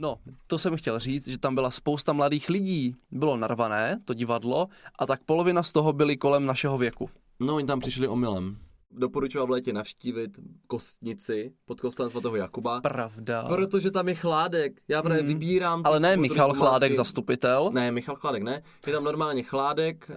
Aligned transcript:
No, 0.00 0.16
to 0.46 0.58
jsem 0.58 0.76
chtěl 0.76 0.98
říct, 0.98 1.28
že 1.28 1.38
tam 1.38 1.54
byla 1.54 1.70
spousta 1.70 2.12
mladých 2.12 2.48
lidí. 2.48 2.94
Bylo 3.10 3.36
narvané, 3.36 3.98
to 4.04 4.14
divadlo, 4.14 4.68
a 4.98 5.06
tak 5.06 5.20
polovina 5.26 5.62
z 5.62 5.72
toho 5.72 5.92
byli 5.92 6.16
kolem 6.16 6.46
našeho 6.46 6.78
věku. 6.78 7.10
No, 7.40 7.54
oni 7.56 7.66
tam 7.66 7.80
přišli 7.80 8.08
omylem. 8.08 8.56
Doporučoval 8.90 9.46
v 9.46 9.50
létě 9.50 9.72
navštívit 9.72 10.38
kostnici 10.66 11.52
pod 11.64 11.80
kostelem 11.80 12.10
svatého 12.10 12.36
Jakuba. 12.36 12.80
Pravda. 12.80 13.44
Protože 13.48 13.90
tam 13.90 14.08
je 14.08 14.14
chládek. 14.14 14.80
Já 14.88 15.02
právě 15.02 15.22
Mm. 15.22 15.28
vybírám... 15.28 15.82
Ale 15.84 16.00
ne 16.00 16.16
Michal 16.16 16.48
památky. 16.48 16.58
Chládek, 16.58 16.94
zastupitel. 16.94 17.70
Ne, 17.72 17.92
Michal 17.92 18.16
Chládek 18.16 18.42
ne. 18.42 18.62
Je 18.86 18.92
tam 18.92 19.04
normálně 19.04 19.42
chládek, 19.42 20.10
uh, 20.10 20.16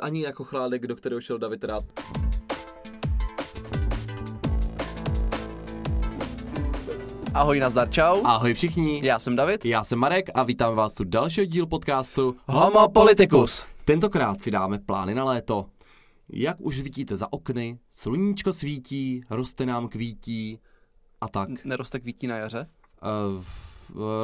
ani 0.00 0.22
jako 0.22 0.44
chládek, 0.44 0.86
do 0.86 0.96
kterého 0.96 1.20
šel 1.20 1.38
David 1.38 1.64
Rád. 1.64 1.84
Ahoj, 7.38 7.60
nazdar, 7.60 7.90
čau. 7.90 8.22
Ahoj 8.24 8.54
všichni, 8.54 9.00
Já 9.06 9.18
jsem 9.18 9.36
David. 9.36 9.64
já 9.64 9.84
jsem 9.84 9.98
Marek 9.98 10.30
a 10.34 10.42
vítám 10.42 10.74
vás 10.74 11.00
u 11.00 11.04
dalšího 11.04 11.44
dílu 11.44 11.66
podcastu 11.66 12.36
Homo 12.46 12.88
Politicus. 12.88 13.66
Tentokrát 13.84 14.42
si 14.42 14.50
dáme 14.50 14.78
plány 14.78 15.14
na 15.14 15.24
léto. 15.24 15.66
Jak 16.28 16.56
už 16.60 16.80
vidíte 16.80 17.16
za 17.16 17.32
okny, 17.32 17.78
sluníčko 17.90 18.52
svítí, 18.52 19.22
roste 19.30 19.66
nám 19.66 19.88
kvítí 19.88 20.58
a 21.20 21.28
tak. 21.28 21.64
Neroste 21.64 22.00
kvítí 22.00 22.26
na 22.26 22.36
jaře? 22.36 22.66
Uh, 23.36 23.44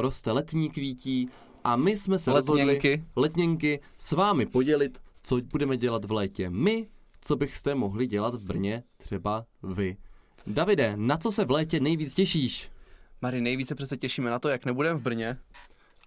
roste 0.01 0.31
letní 0.31 0.69
kvítí 0.69 1.29
a 1.63 1.75
my 1.75 1.97
jsme 1.97 2.19
se 2.19 2.31
Letněnky. 2.31 2.49
rozhodli 2.49 3.03
letněnky 3.15 3.79
s 3.97 4.11
vámi 4.11 4.45
podělit, 4.45 4.99
co 5.21 5.37
budeme 5.51 5.77
dělat 5.77 6.05
v 6.05 6.11
létě 6.11 6.49
my, 6.49 6.87
co 7.21 7.35
byste 7.35 7.75
mohli 7.75 8.07
dělat 8.07 8.35
v 8.35 8.43
Brně, 8.45 8.83
třeba 8.97 9.45
vy. 9.63 9.97
Davide, 10.47 10.93
na 10.95 11.17
co 11.17 11.31
se 11.31 11.45
v 11.45 11.51
létě 11.51 11.79
nejvíc 11.79 12.15
těšíš? 12.15 12.69
Mary, 13.21 13.41
nejvíce 13.41 13.75
přece 13.75 13.97
těšíme 13.97 14.29
na 14.31 14.39
to, 14.39 14.49
jak 14.49 14.65
nebudeme 14.65 14.99
v 14.99 15.01
Brně. 15.03 15.37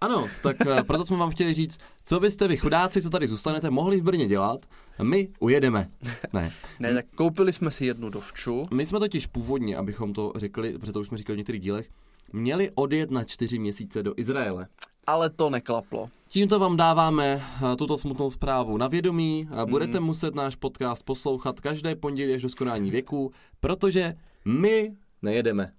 Ano, 0.01 0.27
tak 0.43 0.57
eh, 0.61 0.83
proto 0.87 1.05
jsme 1.05 1.17
vám 1.17 1.31
chtěli 1.31 1.53
říct, 1.53 1.79
co 2.05 2.19
byste 2.19 2.47
vy 2.47 2.57
chudáci, 2.57 3.01
co 3.01 3.09
tady 3.09 3.27
zůstanete, 3.27 3.69
mohli 3.69 4.01
v 4.01 4.03
Brně 4.03 4.27
dělat. 4.27 4.65
My 5.03 5.29
ujedeme. 5.39 5.89
Ne. 6.33 6.51
Ne, 6.79 6.93
tak 6.93 7.05
koupili 7.15 7.53
jsme 7.53 7.71
si 7.71 7.85
jednu 7.85 8.09
dovču. 8.09 8.67
My 8.73 8.85
jsme 8.85 8.99
totiž 8.99 9.25
původně, 9.27 9.77
abychom 9.77 10.13
to 10.13 10.33
řekli, 10.35 10.77
protože 10.79 10.91
to 10.91 10.99
už 10.99 11.07
jsme 11.07 11.17
říkali 11.17 11.35
v 11.35 11.37
některých 11.37 11.61
dílech, 11.61 11.89
měli 12.33 12.71
odjet 12.75 13.11
na 13.11 13.23
čtyři 13.23 13.59
měsíce 13.59 14.03
do 14.03 14.13
Izraele. 14.17 14.67
Ale 15.07 15.29
to 15.29 15.49
neklaplo. 15.49 16.09
Tímto 16.27 16.59
vám 16.59 16.77
dáváme 16.77 17.43
eh, 17.73 17.75
tuto 17.75 17.97
smutnou 17.97 18.29
zprávu 18.29 18.77
na 18.77 18.87
vědomí. 18.87 19.47
a 19.51 19.65
Budete 19.65 19.99
muset 19.99 20.35
náš 20.35 20.55
podcast 20.55 21.05
poslouchat 21.05 21.59
každé 21.59 21.95
pondělí 21.95 22.33
až 22.33 22.41
do 22.41 22.49
skonání 22.49 22.91
věku, 22.91 23.31
protože 23.59 24.15
my 24.45 24.93
nejedeme. 25.21 25.71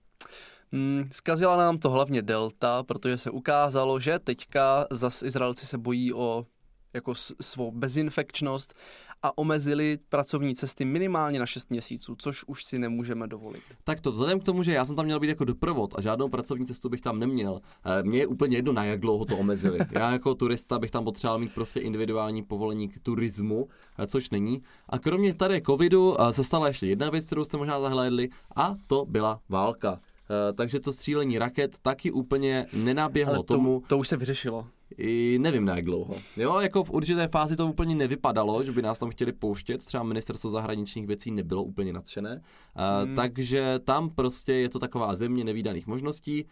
Hmm, 0.72 1.08
zkazila 1.12 1.56
nám 1.56 1.78
to 1.78 1.90
hlavně 1.90 2.22
Delta, 2.22 2.82
protože 2.82 3.18
se 3.18 3.30
ukázalo, 3.30 4.00
že 4.00 4.18
teďka 4.18 4.86
zas 4.90 5.22
Izraelci 5.22 5.66
se 5.66 5.78
bojí 5.78 6.12
o 6.12 6.46
jako 6.94 7.14
svou 7.40 7.70
bezinfekčnost 7.70 8.74
a 9.22 9.38
omezili 9.38 9.98
pracovní 10.08 10.54
cesty 10.54 10.84
minimálně 10.84 11.38
na 11.38 11.46
6 11.46 11.70
měsíců, 11.70 12.16
což 12.18 12.44
už 12.44 12.64
si 12.64 12.78
nemůžeme 12.78 13.26
dovolit. 13.26 13.62
Tak 13.84 14.00
to 14.00 14.12
vzhledem 14.12 14.40
k 14.40 14.44
tomu, 14.44 14.62
že 14.62 14.72
já 14.72 14.84
jsem 14.84 14.96
tam 14.96 15.04
měl 15.04 15.20
být 15.20 15.28
jako 15.28 15.44
doprovod 15.44 15.94
a 15.98 16.00
žádnou 16.00 16.28
pracovní 16.28 16.66
cestu 16.66 16.88
bych 16.88 17.00
tam 17.00 17.18
neměl, 17.18 17.60
eh, 17.84 18.02
mně 18.02 18.18
je 18.18 18.26
úplně 18.26 18.56
jedno, 18.56 18.72
na 18.72 18.84
jak 18.84 19.00
dlouho 19.00 19.24
to 19.24 19.36
omezili. 19.36 19.78
Já 19.90 20.12
jako 20.12 20.34
turista 20.34 20.78
bych 20.78 20.90
tam 20.90 21.04
potřeboval 21.04 21.38
mít 21.38 21.54
prostě 21.54 21.80
individuální 21.80 22.42
povolení 22.42 22.88
k 22.88 23.00
turismu, 23.02 23.68
eh, 23.98 24.06
což 24.06 24.30
není. 24.30 24.62
A 24.88 24.98
kromě 24.98 25.34
tady 25.34 25.62
covidu 25.62 26.20
eh, 26.20 26.32
se 26.32 26.44
stala 26.44 26.68
ještě 26.68 26.86
jedna 26.86 27.10
věc, 27.10 27.26
kterou 27.26 27.44
jste 27.44 27.56
možná 27.56 27.80
zahlédli, 27.80 28.28
a 28.56 28.76
to 28.86 29.06
byla 29.08 29.40
válka. 29.48 30.00
Eh, 30.30 30.52
Takže 30.52 30.80
to 30.80 30.92
střílení 30.92 31.38
raket 31.38 31.76
taky 31.82 32.10
úplně 32.10 32.66
nenaběhlo 32.72 33.34
Ale 33.34 33.44
to, 33.44 33.54
tomu, 33.54 33.82
to 33.86 33.98
už 33.98 34.08
se 34.08 34.16
vyřešilo. 34.16 34.66
i 34.98 35.38
nevím 35.40 35.64
na 35.64 35.76
jak 35.76 35.84
dlouho. 35.84 36.14
Jo, 36.36 36.60
jako 36.60 36.84
v 36.84 36.90
určité 36.90 37.28
fázi 37.28 37.56
to 37.56 37.66
úplně 37.66 37.94
nevypadalo, 37.94 38.64
že 38.64 38.72
by 38.72 38.82
nás 38.82 38.98
tam 38.98 39.10
chtěli 39.10 39.32
pouštět, 39.32 39.84
třeba 39.84 40.02
ministerstvo 40.02 40.50
zahraničních 40.50 41.06
věcí 41.06 41.30
nebylo 41.30 41.62
úplně 41.62 41.92
nadšené, 41.92 42.34
uh, 42.36 43.04
Hmm. 43.06 43.16
takže 43.16 43.78
tam 43.84 44.10
prostě 44.10 44.52
je 44.52 44.68
to 44.68 44.78
taková 44.78 45.14
země 45.16 45.44
nevýdaných 45.44 45.86
možností 45.86 46.46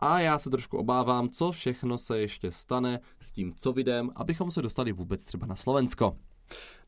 a 0.00 0.20
já 0.20 0.38
se 0.38 0.50
trošku 0.50 0.78
obávám, 0.78 1.28
co 1.28 1.52
všechno 1.52 1.98
se 1.98 2.20
ještě 2.20 2.50
stane 2.52 3.00
s 3.20 3.30
tím 3.30 3.52
covidem, 3.56 4.10
abychom 4.16 4.50
se 4.50 4.62
dostali 4.62 4.92
vůbec 4.92 5.24
třeba 5.24 5.46
na 5.46 5.56
Slovensko. 5.56 6.16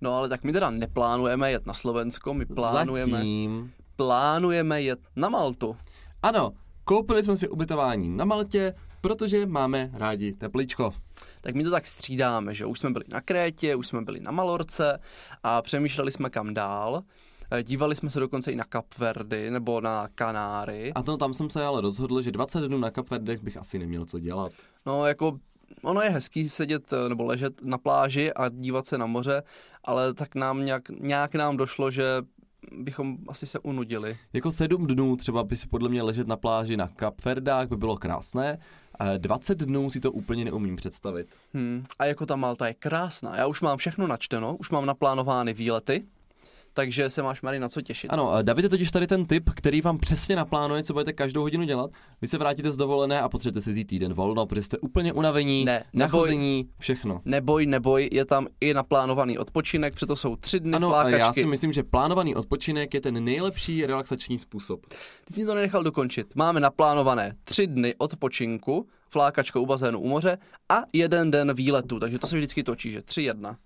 No 0.00 0.14
ale 0.14 0.28
tak 0.28 0.44
my 0.44 0.52
teda 0.52 0.70
neplánujeme 0.70 1.50
jet 1.52 1.66
na 1.66 1.74
Slovensko, 1.74 2.34
my 2.34 2.46
plánujeme, 2.46 3.12
Zatím. 3.18 3.72
plánujeme 3.96 4.82
jet 4.82 4.98
na 5.16 5.28
Maltu. 5.28 5.76
Ano, 6.26 6.52
koupili 6.84 7.22
jsme 7.22 7.36
si 7.36 7.48
ubytování 7.48 8.08
na 8.08 8.24
Maltě, 8.24 8.74
protože 9.00 9.46
máme 9.46 9.90
rádi 9.92 10.32
tepličko. 10.32 10.94
Tak 11.40 11.54
my 11.54 11.64
to 11.64 11.70
tak 11.70 11.86
střídáme, 11.86 12.54
že 12.54 12.66
už 12.66 12.78
jsme 12.80 12.90
byli 12.90 13.04
na 13.08 13.20
Krétě, 13.20 13.74
už 13.74 13.86
jsme 13.86 14.02
byli 14.02 14.20
na 14.20 14.30
Malorce 14.30 14.98
a 15.42 15.62
přemýšleli 15.62 16.12
jsme 16.12 16.30
kam 16.30 16.54
dál. 16.54 17.02
Eh, 17.50 17.62
Dívali 17.62 17.96
jsme 17.96 18.10
se 18.10 18.20
dokonce 18.20 18.52
i 18.52 18.56
na 18.56 18.64
Kapverdy 18.64 19.50
nebo 19.50 19.80
na 19.80 20.08
Kanáry. 20.14 20.92
A 20.94 21.02
to 21.02 21.16
tam 21.16 21.34
jsem 21.34 21.50
se 21.50 21.64
ale 21.64 21.80
rozhodl, 21.80 22.22
že 22.22 22.32
20 22.32 22.60
dnů 22.60 22.78
na 22.78 22.90
Kapverdech 22.90 23.42
bych 23.42 23.56
asi 23.56 23.78
neměl 23.78 24.06
co 24.06 24.18
dělat. 24.18 24.52
No 24.86 25.06
jako 25.06 25.38
ono 25.82 26.00
je 26.00 26.10
hezký 26.10 26.48
sedět 26.48 26.92
eh, 26.92 27.08
nebo 27.08 27.24
ležet 27.24 27.62
na 27.62 27.78
pláži 27.78 28.32
a 28.32 28.48
dívat 28.48 28.86
se 28.86 28.98
na 28.98 29.06
moře, 29.06 29.42
ale 29.84 30.14
tak 30.14 30.34
nám 30.34 30.64
nějak, 30.64 30.88
nějak 30.88 31.34
nám 31.34 31.56
došlo, 31.56 31.90
že 31.90 32.04
bychom 32.72 33.18
asi 33.28 33.46
se 33.46 33.58
unudili. 33.58 34.18
Jako 34.32 34.52
sedm 34.52 34.86
dnů 34.86 35.16
třeba 35.16 35.44
by 35.44 35.56
si 35.56 35.66
podle 35.66 35.88
mě 35.88 36.02
ležet 36.02 36.26
na 36.26 36.36
pláži 36.36 36.76
na 36.76 36.88
Kapverdách 36.88 37.68
by 37.68 37.76
bylo 37.76 37.96
krásné, 37.96 38.58
ale 38.94 39.18
20 39.18 39.58
dnů 39.58 39.90
si 39.90 40.00
to 40.00 40.12
úplně 40.12 40.44
neumím 40.44 40.76
představit. 40.76 41.26
Hmm. 41.54 41.84
A 41.98 42.04
jako 42.04 42.26
ta 42.26 42.36
Malta 42.36 42.66
je 42.66 42.74
krásná. 42.74 43.36
Já 43.36 43.46
už 43.46 43.60
mám 43.60 43.78
všechno 43.78 44.06
načteno, 44.06 44.56
už 44.56 44.70
mám 44.70 44.86
naplánovány 44.86 45.54
výlety, 45.54 46.06
takže 46.76 47.10
se 47.10 47.22
máš 47.22 47.42
Mary 47.42 47.58
na 47.58 47.68
co 47.68 47.80
těšit. 47.82 48.12
Ano, 48.12 48.34
eh, 48.36 48.42
David 48.42 48.62
je 48.62 48.68
totiž 48.68 48.90
tady 48.90 49.06
ten 49.06 49.26
typ, 49.26 49.50
který 49.54 49.80
vám 49.80 49.98
přesně 49.98 50.36
naplánuje, 50.36 50.82
co 50.82 50.92
budete 50.92 51.12
každou 51.12 51.40
hodinu 51.42 51.64
dělat. 51.64 51.90
Vy 52.22 52.28
se 52.28 52.38
vrátíte 52.38 52.72
z 52.72 52.76
dovolené 52.76 53.20
a 53.20 53.28
potřebujete 53.28 53.62
si 53.64 53.70
vzít 53.70 53.84
týden 53.84 54.14
volno, 54.14 54.46
protože 54.46 54.62
jste 54.62 54.78
úplně 54.78 55.12
unavení, 55.12 55.64
Ne, 55.64 55.72
neboj. 55.72 55.84
nachození, 55.94 56.68
všechno. 56.78 57.20
Neboj, 57.24 57.66
neboj, 57.66 58.08
je 58.12 58.24
tam 58.24 58.46
i 58.60 58.74
naplánovaný 58.74 59.38
odpočinek, 59.38 59.94
protože 59.94 60.06
to 60.06 60.16
jsou 60.16 60.36
tři 60.36 60.60
dny 60.60 60.72
Ano, 60.76 60.88
a 60.88 61.02
flákačky. 61.02 61.18
já 61.20 61.32
si 61.32 61.46
myslím, 61.46 61.72
že 61.72 61.82
plánovaný 61.82 62.34
odpočinek 62.34 62.94
je 62.94 63.00
ten 63.00 63.24
nejlepší 63.24 63.86
relaxační 63.86 64.38
způsob. 64.38 64.86
Ty 65.24 65.34
jsi 65.34 65.46
to 65.46 65.54
nenechal 65.54 65.82
dokončit. 65.82 66.26
Máme 66.34 66.60
naplánované 66.60 67.36
tři 67.44 67.66
dny 67.66 67.94
odpočinku, 67.98 68.86
flákačka 69.10 69.60
u 69.60 69.66
bazénu 69.66 70.00
u 70.00 70.08
moře 70.08 70.38
a 70.68 70.82
jeden 70.92 71.30
den 71.30 71.54
výletu, 71.54 71.98
takže 72.00 72.18
to 72.18 72.26
se 72.26 72.36
vždycky 72.36 72.62
točí, 72.62 72.90
že 72.90 73.02
tři 73.02 73.22
jedna. 73.22 73.56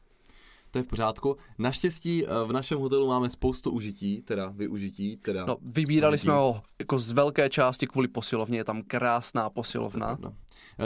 To 0.71 0.79
je 0.79 0.83
v 0.83 0.87
pořádku. 0.87 1.37
Naštěstí 1.59 2.27
eh, 2.27 2.29
v 2.47 2.53
našem 2.53 2.79
hotelu 2.79 3.07
máme 3.09 3.31
spoustu 3.31 3.71
užití, 3.71 4.23
teda 4.23 4.53
využití, 4.57 5.17
teda... 5.17 5.45
No, 5.47 5.57
vybírali 5.63 6.15
užití. 6.15 6.23
jsme 6.23 6.33
ho 6.33 6.63
jako 6.79 6.99
z 6.99 7.11
velké 7.13 7.49
části 7.51 7.87
kvůli 7.87 8.09
posilovně, 8.09 8.59
je 8.59 8.65
tam 8.65 8.83
krásná 8.83 9.51
posilovna. 9.51 10.19
No. 10.21 10.33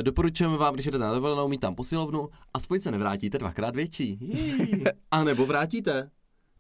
Doporučujeme 0.03 0.57
vám, 0.57 0.75
když 0.75 0.87
jdete 0.87 0.99
na 0.99 1.15
dovolenou, 1.15 1.49
mít 1.49 1.61
tam 1.61 1.75
posilovnu, 1.75 2.29
aspoň 2.55 2.81
se 2.81 2.91
nevrátíte 2.91 3.39
dvakrát 3.39 3.75
větší. 3.77 4.19
A 5.11 5.25
nebo 5.25 5.47
vrátíte 5.47 6.11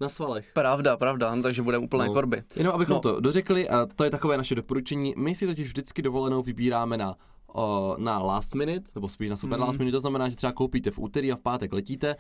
na 0.00 0.08
svalech. 0.08 0.50
Pravda, 0.54 0.96
pravda, 0.96 1.34
no, 1.34 1.42
takže 1.42 1.62
budeme 1.62 1.84
úplné 1.84 2.06
No. 2.06 2.12
korby. 2.12 2.42
Jenom 2.56 2.74
abychom 2.74 2.94
No. 2.94 3.00
to 3.00 3.20
dořekli, 3.20 3.68
a 3.68 3.86
to 3.86 4.04
je 4.04 4.10
takové 4.10 4.36
naše 4.36 4.54
doporučení. 4.54 5.14
My 5.16 5.34
si 5.34 5.46
totiž 5.46 5.66
vždycky 5.66 6.02
dovolenou 6.02 6.42
vybíráme 6.42 6.96
na 6.96 7.14
na 7.98 8.18
last 8.18 8.54
minute, 8.54 8.90
nebo 8.94 9.08
spíš 9.08 9.30
na 9.30 9.36
super 9.36 9.58
Mhm. 9.58 9.66
last 9.66 9.78
minute, 9.78 9.92
to 9.96 10.00
znamená, 10.00 10.28
že 10.28 10.36
třeba 10.36 10.52
koupíte 10.52 10.90
v 10.90 10.98
úterý 10.98 11.32
a 11.32 11.36
v 11.36 11.40
pátek 11.40 11.72
letíte. 11.72 12.16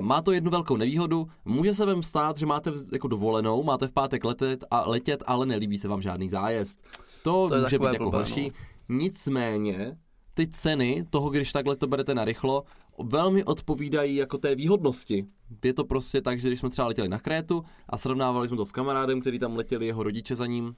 Má 0.00 0.22
to 0.22 0.32
jednu 0.32 0.50
velkou 0.50 0.76
nevýhodu, 0.76 1.28
může 1.44 1.74
se 1.74 1.86
vám 1.86 2.02
stát, 2.02 2.36
že 2.36 2.46
máte 2.46 2.72
jako 2.92 3.08
dovolenou, 3.08 3.62
máte 3.62 3.86
v 3.88 3.92
pátek 3.92 4.24
letět, 4.24 4.64
a 4.70 4.90
letět, 4.90 5.22
ale 5.26 5.46
nelíbí 5.46 5.78
se 5.78 5.88
vám 5.88 6.02
žádný 6.02 6.28
zájezd. 6.28 6.80
To, 7.22 7.48
To 7.48 7.54
je 7.54 7.62
může 7.62 7.78
být 7.78 7.84
jako 7.84 8.04
blbé, 8.04 8.18
horší. 8.18 8.52
no. 8.88 8.96
Nicméně, 8.96 9.96
ty 10.34 10.46
ceny 10.46 11.06
toho, 11.10 11.30
když 11.30 11.52
takhle 11.52 11.76
to 11.76 11.86
berete 11.86 12.14
na 12.14 12.24
rychlo, 12.24 12.64
velmi 13.04 13.44
odpovídají 13.44 14.16
jako 14.16 14.38
té 14.38 14.54
výhodnosti. 14.54 15.26
Je 15.64 15.74
to 15.74 15.84
prostě 15.84 16.20
tak, 16.22 16.40
že 16.40 16.48
když 16.48 16.60
jsme 16.60 16.70
třeba 16.70 16.88
letěli 16.88 17.08
na 17.08 17.18
Krétu 17.18 17.64
a 17.88 17.98
srovnávali 17.98 18.48
jsme 18.48 18.56
to 18.56 18.66
s 18.66 18.72
kamarádem, 18.72 19.20
který 19.20 19.38
tam 19.38 19.56
letěli, 19.56 19.86
jeho 19.86 20.02
rodiče 20.02 20.36
za 20.36 20.46
ním, 20.46 20.74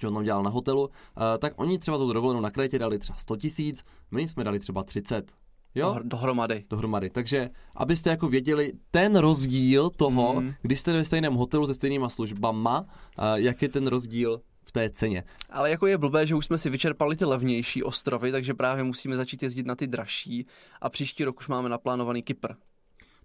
že 0.00 0.08
on 0.08 0.14
tam 0.14 0.24
dělal 0.24 0.42
na 0.42 0.50
hotelu, 0.50 0.90
eh, 0.90 1.38
tak 1.38 1.52
oni 1.56 1.78
třeba 1.78 1.98
za 1.98 2.04
tu 2.04 2.12
dovolenou 2.12 2.40
na 2.40 2.50
Krétě 2.50 2.78
dali 2.78 2.98
třeba 2.98 3.18
100 3.18 3.36
tisíc, 3.36 3.84
my 4.10 4.28
jsme 4.28 4.44
dali 4.44 4.58
třeba 4.58 4.84
30. 4.84 5.32
Jo? 5.74 5.94
Dohr- 5.94 6.02
Dohromady. 6.04 6.64
dohromady. 6.70 7.10
Takže 7.10 7.50
abyste 7.76 8.10
jako 8.10 8.28
věděli 8.28 8.72
ten 8.90 9.16
rozdíl 9.16 9.90
toho, 9.90 10.40
mm. 10.40 10.54
když 10.62 10.80
jste 10.80 10.92
ve 10.92 11.04
stejném 11.04 11.34
hotelu 11.34 11.66
se 11.66 11.74
stejnýma 11.74 12.08
službama, 12.08 12.86
a 13.16 13.36
jak 13.36 13.62
je 13.62 13.68
ten 13.68 13.86
rozdíl 13.86 14.40
v 14.64 14.72
té 14.72 14.90
ceně. 14.90 15.24
Ale 15.50 15.70
jako 15.70 15.86
je 15.86 15.98
blbé, 15.98 16.26
že 16.26 16.34
už 16.34 16.46
jsme 16.46 16.58
si 16.58 16.70
vyčerpali 16.70 17.16
ty 17.16 17.24
levnější 17.24 17.82
ostrovy, 17.82 18.32
takže 18.32 18.54
právě 18.54 18.84
musíme 18.84 19.16
začít 19.16 19.42
jezdit 19.42 19.66
na 19.66 19.74
ty 19.74 19.86
dražší 19.86 20.46
a 20.80 20.90
příští 20.90 21.24
rok 21.24 21.40
už 21.40 21.48
máme 21.48 21.68
naplánovaný 21.68 22.22
Kypr. 22.22 22.52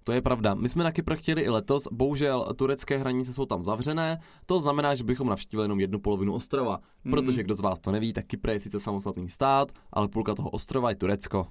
To 0.04 0.12
je 0.12 0.22
pravda. 0.22 0.54
My 0.54 0.70
jsme 0.70 0.84
na 0.84 0.92
Kypr 0.92 1.16
chtěli 1.16 1.42
i 1.42 1.50
letos, 1.50 1.88
bohužel 1.92 2.54
turecké 2.56 2.98
hranice 2.98 3.34
jsou 3.34 3.46
tam 3.46 3.64
zavřené, 3.64 4.20
to 4.46 4.60
znamená, 4.62 4.96
že 4.96 5.04
bychom 5.04 5.28
navštívili 5.28 5.66
jenom 5.66 5.80
jednu 5.80 6.00
polovinu 6.00 6.34
ostrova. 6.34 6.80
Protože 7.10 7.44
kdo 7.44 7.56
z 7.56 7.60
vás 7.60 7.80
to 7.80 7.92
neví, 7.92 8.14
tak 8.14 8.26
Kypr 8.26 8.50
je 8.50 8.60
sice 8.60 8.80
samostatný 8.80 9.30
stát, 9.30 9.72
ale 9.92 10.08
půlka 10.08 10.36
toho 10.36 10.50
ostrova 10.50 10.90
je 10.90 10.96
Turecko. 10.96 11.48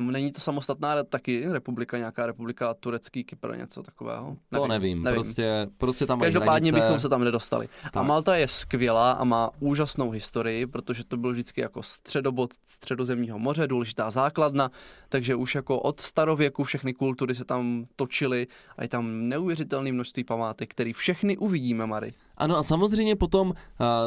Není 0.00 0.32
to 0.32 0.40
samostatná 0.40 1.04
taky 1.04 1.48
republika, 1.48 1.98
nějaká 1.98 2.26
republika 2.26 2.74
turecký 2.74 3.24
Kypr, 3.24 3.56
něco 3.56 3.82
takového? 3.82 4.36
To 4.50 4.66
nevím, 4.66 5.02
nevím. 5.02 5.14
Prostě, 5.16 5.68
prostě 5.78 6.06
tam 6.06 6.20
Každopádně 6.20 6.70
hranice. 6.70 6.86
bychom 6.86 7.00
se 7.00 7.08
tam 7.08 7.24
nedostali. 7.24 7.68
A 7.84 7.90
Tak. 7.90 8.06
Malta 8.06 8.36
je 8.36 8.48
skvělá 8.48 9.12
a 9.12 9.24
má 9.24 9.50
úžasnou 9.60 10.10
historii, 10.10 10.66
protože 10.66 11.04
to 11.04 11.16
byl 11.16 11.32
vždycky 11.32 11.60
jako 11.60 11.82
středobod 11.82 12.50
středozemního 12.64 13.38
moře, 13.38 13.66
důležitá 13.66 14.10
základna, 14.10 14.70
takže 15.08 15.34
už 15.34 15.54
jako 15.54 15.80
od 15.80 16.00
starověku 16.00 16.64
všechny 16.64 16.94
kultury 16.94 17.34
se 17.34 17.44
tam 17.44 17.86
točily 17.96 18.46
a 18.76 18.82
je 18.82 18.88
tam 18.88 19.28
neuvěřitelné 19.28 19.92
množství 19.92 20.24
památek, 20.24 20.70
který 20.70 20.92
všechny 20.92 21.36
uvidíme, 21.36 21.86
Mary. 21.86 22.12
Ano 22.38 22.56
a 22.56 22.62
samozřejmě 22.62 23.16
potom 23.16 23.48
uh, 23.48 23.54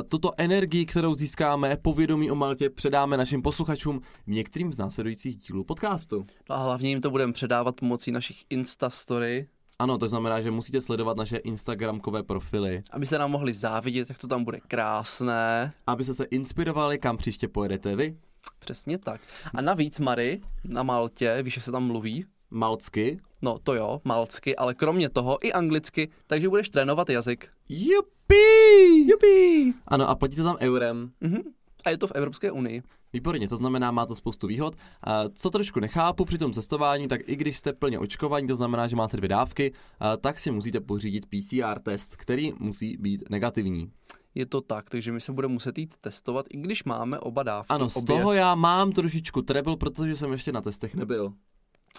tuto 0.09 0.31
energii, 0.37 0.85
kterou 0.85 1.15
získáme, 1.15 1.77
povědomí 1.77 2.31
o 2.31 2.35
Maltě, 2.35 2.69
předáme 2.69 3.17
našim 3.17 3.41
posluchačům 3.41 4.01
v 4.27 4.31
některým 4.31 4.73
z 4.73 4.77
následujících 4.77 5.37
dílů 5.37 5.63
podcastu. 5.63 6.25
No 6.49 6.55
a 6.55 6.63
hlavně 6.63 6.89
jim 6.89 7.01
to 7.01 7.09
budeme 7.09 7.33
předávat 7.33 7.75
pomocí 7.75 8.11
našich 8.11 8.43
Insta 8.49 8.89
story, 8.89 9.47
Ano, 9.79 9.97
to 9.97 10.07
znamená, 10.07 10.41
že 10.41 10.51
musíte 10.51 10.81
sledovat 10.81 11.17
naše 11.17 11.37
Instagramkové 11.37 12.23
profily, 12.23 12.83
aby 12.91 13.05
se 13.05 13.17
nám 13.17 13.31
mohli 13.31 13.53
závidět, 13.53 14.09
jak 14.09 14.17
to 14.17 14.27
tam 14.27 14.43
bude 14.43 14.59
krásné. 14.67 15.73
abyste 15.87 16.13
se 16.13 16.23
inspirovali, 16.23 16.99
kam 16.99 17.17
příště 17.17 17.47
pojedete 17.47 17.95
vy. 17.95 18.17
Přesně 18.59 18.97
tak. 18.97 19.21
A 19.53 19.61
navíc, 19.61 19.99
Mary, 19.99 20.41
na 20.63 20.83
Maltě, 20.83 21.39
víš, 21.43 21.55
jak 21.55 21.65
se 21.65 21.71
tam 21.71 21.83
mluví? 21.83 22.25
Malcky. 22.51 23.19
No 23.41 23.59
to 23.63 23.73
jo, 23.73 24.01
malcky, 24.03 24.55
ale 24.55 24.73
kromě 24.73 25.09
toho 25.09 25.37
i 25.45 25.53
anglicky, 25.53 26.09
takže 26.27 26.49
budeš 26.49 26.69
trénovat 26.69 27.09
jazyk. 27.09 27.49
Jupi! 27.69 29.05
Jupi! 29.05 29.73
Ano, 29.87 30.09
a 30.09 30.15
platíte 30.15 30.43
tam 30.43 30.57
eurem. 30.59 31.11
Mhm. 31.21 31.41
A 31.85 31.89
je 31.89 31.97
to 31.97 32.07
v 32.07 32.11
Evropské 32.15 32.51
unii. 32.51 32.83
Výborně, 33.13 33.47
to 33.47 33.57
znamená, 33.57 33.91
má 33.91 34.05
to 34.05 34.15
spoustu 34.15 34.47
výhod. 34.47 34.75
A 35.03 35.29
co 35.29 35.49
trošku 35.49 35.79
nechápu 35.79 36.25
při 36.25 36.37
tom 36.37 36.53
cestování, 36.53 37.07
tak 37.07 37.21
i 37.25 37.35
když 37.35 37.57
jste 37.57 37.73
plně 37.73 37.99
očkovaní, 37.99 38.47
to 38.47 38.55
znamená, 38.55 38.87
že 38.87 38.95
máte 38.95 39.17
dvě 39.17 39.29
dávky, 39.29 39.73
a 39.99 40.17
tak 40.17 40.39
si 40.39 40.51
musíte 40.51 40.79
pořídit 40.79 41.25
PCR 41.25 41.79
test, 41.79 42.15
který 42.15 42.53
musí 42.59 42.97
být 42.97 43.29
negativní. 43.29 43.91
Je 44.35 44.45
to 44.45 44.61
tak, 44.61 44.89
takže 44.89 45.11
my 45.11 45.21
se 45.21 45.31
budeme 45.31 45.53
muset 45.53 45.77
jít 45.77 45.95
testovat, 46.01 46.45
i 46.49 46.57
když 46.57 46.83
máme 46.83 47.19
oba 47.19 47.43
dávky. 47.43 47.67
Ano, 47.69 47.89
z 47.89 47.95
obě. 47.95 48.17
toho 48.17 48.33
já 48.33 48.55
mám 48.55 48.91
trošičku 48.91 49.41
treble, 49.41 49.77
protože 49.77 50.17
jsem 50.17 50.31
ještě 50.31 50.51
na 50.51 50.61
testech 50.61 50.95
nebyl. 50.95 51.33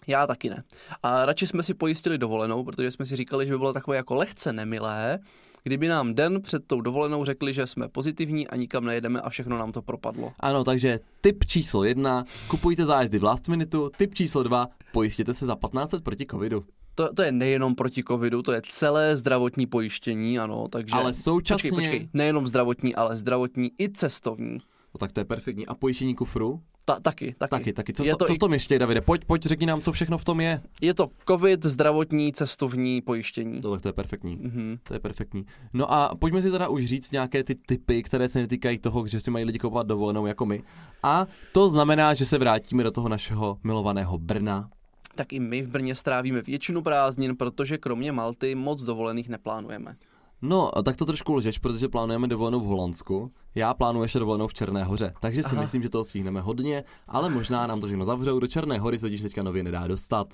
Já 0.06 0.26
taky 0.26 0.50
ne. 0.50 0.62
A 1.02 1.26
radši 1.26 1.46
jsme 1.46 1.62
si 1.62 1.74
pojistili 1.74 2.18
dovolenou, 2.18 2.64
protože 2.64 2.90
jsme 2.90 3.06
si 3.06 3.16
říkali, 3.16 3.46
že 3.46 3.52
by 3.52 3.58
bylo 3.58 3.72
takové 3.72 3.96
jako 3.96 4.14
lehce 4.14 4.52
nemilé, 4.52 5.18
kdyby 5.64 5.88
nám 5.88 6.14
den 6.14 6.42
před 6.42 6.66
tou 6.66 6.80
dovolenou 6.80 7.24
řekli, 7.24 7.52
že 7.54 7.66
jsme 7.66 7.88
pozitivní 7.88 8.48
a 8.48 8.56
nikam 8.56 8.84
nejedeme 8.84 9.20
a 9.20 9.30
všechno 9.30 9.58
nám 9.58 9.72
to 9.72 9.82
propadlo. 9.82 10.32
Ano, 10.40 10.64
takže 10.64 11.00
tip 11.20 11.44
číslo 11.44 11.84
jedna, 11.84 12.24
kupujte 12.48 12.84
zájezdy 12.84 13.18
v 13.18 13.24
last 13.24 13.48
minutu, 13.48 13.90
tip 13.96 14.14
číslo 14.14 14.42
dva, 14.42 14.68
pojistěte 14.92 15.34
se 15.34 15.46
za 15.46 15.54
1500 15.54 16.04
proti 16.04 16.26
covidu. 16.26 16.64
To, 16.94 17.14
to 17.14 17.22
je 17.22 17.32
nejenom 17.32 17.74
proti 17.74 18.02
covidu, 18.04 18.42
to 18.42 18.52
je 18.52 18.62
celé 18.68 19.16
zdravotní 19.16 19.66
pojištění, 19.66 20.38
ano, 20.38 20.68
takže... 20.68 20.94
Ale 20.94 21.14
současně- 21.14 21.70
Počkej, 21.70 21.88
počkej, 21.90 22.08
nejenom 22.12 22.46
zdravotní, 22.46 22.94
ale 22.94 23.16
zdravotní 23.16 23.70
i 23.78 23.88
cestovní. 23.92 24.52
No 24.94 24.98
tak 24.98 25.12
to 25.12 25.20
je 25.20 25.24
perfektní. 25.24 25.66
A 25.66 25.74
pojištění 25.74 26.14
kufru? 26.14 26.60
Ta, 26.84 27.00
taky, 27.00 27.34
taky. 27.38 27.50
Taky, 27.50 27.72
taky. 27.72 27.92
Co, 27.92 28.04
je, 28.04 28.10
to, 28.10 28.16
to 28.16 28.24
co 28.24 28.34
v 28.34 28.38
tom 28.38 28.52
ještě, 28.52 28.78
Davide? 28.78 29.00
Pojď, 29.00 29.24
pojď, 29.24 29.42
řekni 29.42 29.66
nám, 29.66 29.80
co 29.80 29.92
všechno 29.92 30.18
v 30.18 30.24
tom 30.24 30.40
je. 30.40 30.60
je 30.80 30.94
to 30.94 31.08
covid, 31.28 31.64
zdravotní, 31.64 32.32
cestovní 32.32 33.02
pojištění. 33.02 33.60
No 33.64 33.70
tak 33.70 33.80
to 33.80 33.88
je 33.88 33.92
perfektní. 33.92 34.36
Mhm. 34.36 34.78
To 34.82 34.94
je 34.94 35.00
perfektní. 35.00 35.46
No 35.72 35.92
a 35.92 36.14
pojďme 36.14 36.42
si 36.42 36.50
teda 36.50 36.68
už 36.68 36.86
říct 36.86 37.10
nějaké 37.10 37.44
ty 37.44 37.54
typy, 37.54 38.02
které 38.02 38.28
se 38.28 38.38
netýkají 38.38 38.78
toho, 38.78 39.06
že 39.06 39.20
si 39.20 39.30
mají 39.30 39.44
lidi 39.44 39.58
kupovat 39.58 39.86
dovolenou 39.86 40.26
jako 40.26 40.46
my. 40.46 40.62
A 41.02 41.26
to 41.52 41.68
znamená, 41.68 42.14
že 42.14 42.26
se 42.26 42.38
vrátíme 42.38 42.82
do 42.82 42.90
toho 42.90 43.08
našeho 43.08 43.58
milovaného 43.64 44.18
Brna. 44.18 44.70
Tak 45.14 45.32
i 45.32 45.40
my 45.40 45.62
v 45.62 45.68
Brně 45.68 45.94
strávíme 45.94 46.42
většinu 46.42 46.82
prázdnin, 46.82 47.36
protože 47.36 47.78
kromě 47.78 48.12
Malty 48.12 48.54
moc 48.54 48.82
dovolených 48.82 49.28
neplánujeme. 49.28 49.96
No, 50.42 50.78
a 50.78 50.82
tak 50.82 50.96
to 50.96 51.04
trošku 51.04 51.34
lžeš, 51.34 51.58
protože 51.58 51.88
plánujeme 51.88 52.28
dovolenou 52.28 52.60
v 52.60 52.64
Holandsku. 52.64 53.32
Já 53.54 53.74
plánuji 53.74 54.02
ještě 54.02 54.18
dovolenou 54.18 54.46
v 54.48 54.54
Černé 54.54 54.84
hoře, 54.84 55.14
takže 55.20 55.42
si 55.42 55.52
Aha. 55.52 55.60
myslím, 55.62 55.82
že 55.82 55.88
toho 55.88 56.04
stihneme 56.04 56.40
hodně, 56.40 56.84
ale 57.08 57.30
možná 57.30 57.66
nám 57.66 57.80
to 57.80 57.86
všechno 57.86 58.04
zavřou. 58.04 58.38
Do 58.38 58.46
Černé 58.46 58.78
hory 58.78 58.98
se 58.98 59.06
totiž 59.06 59.20
teďka 59.22 59.42
nově 59.42 59.62
nedá 59.62 59.86
dostat. 59.86 60.26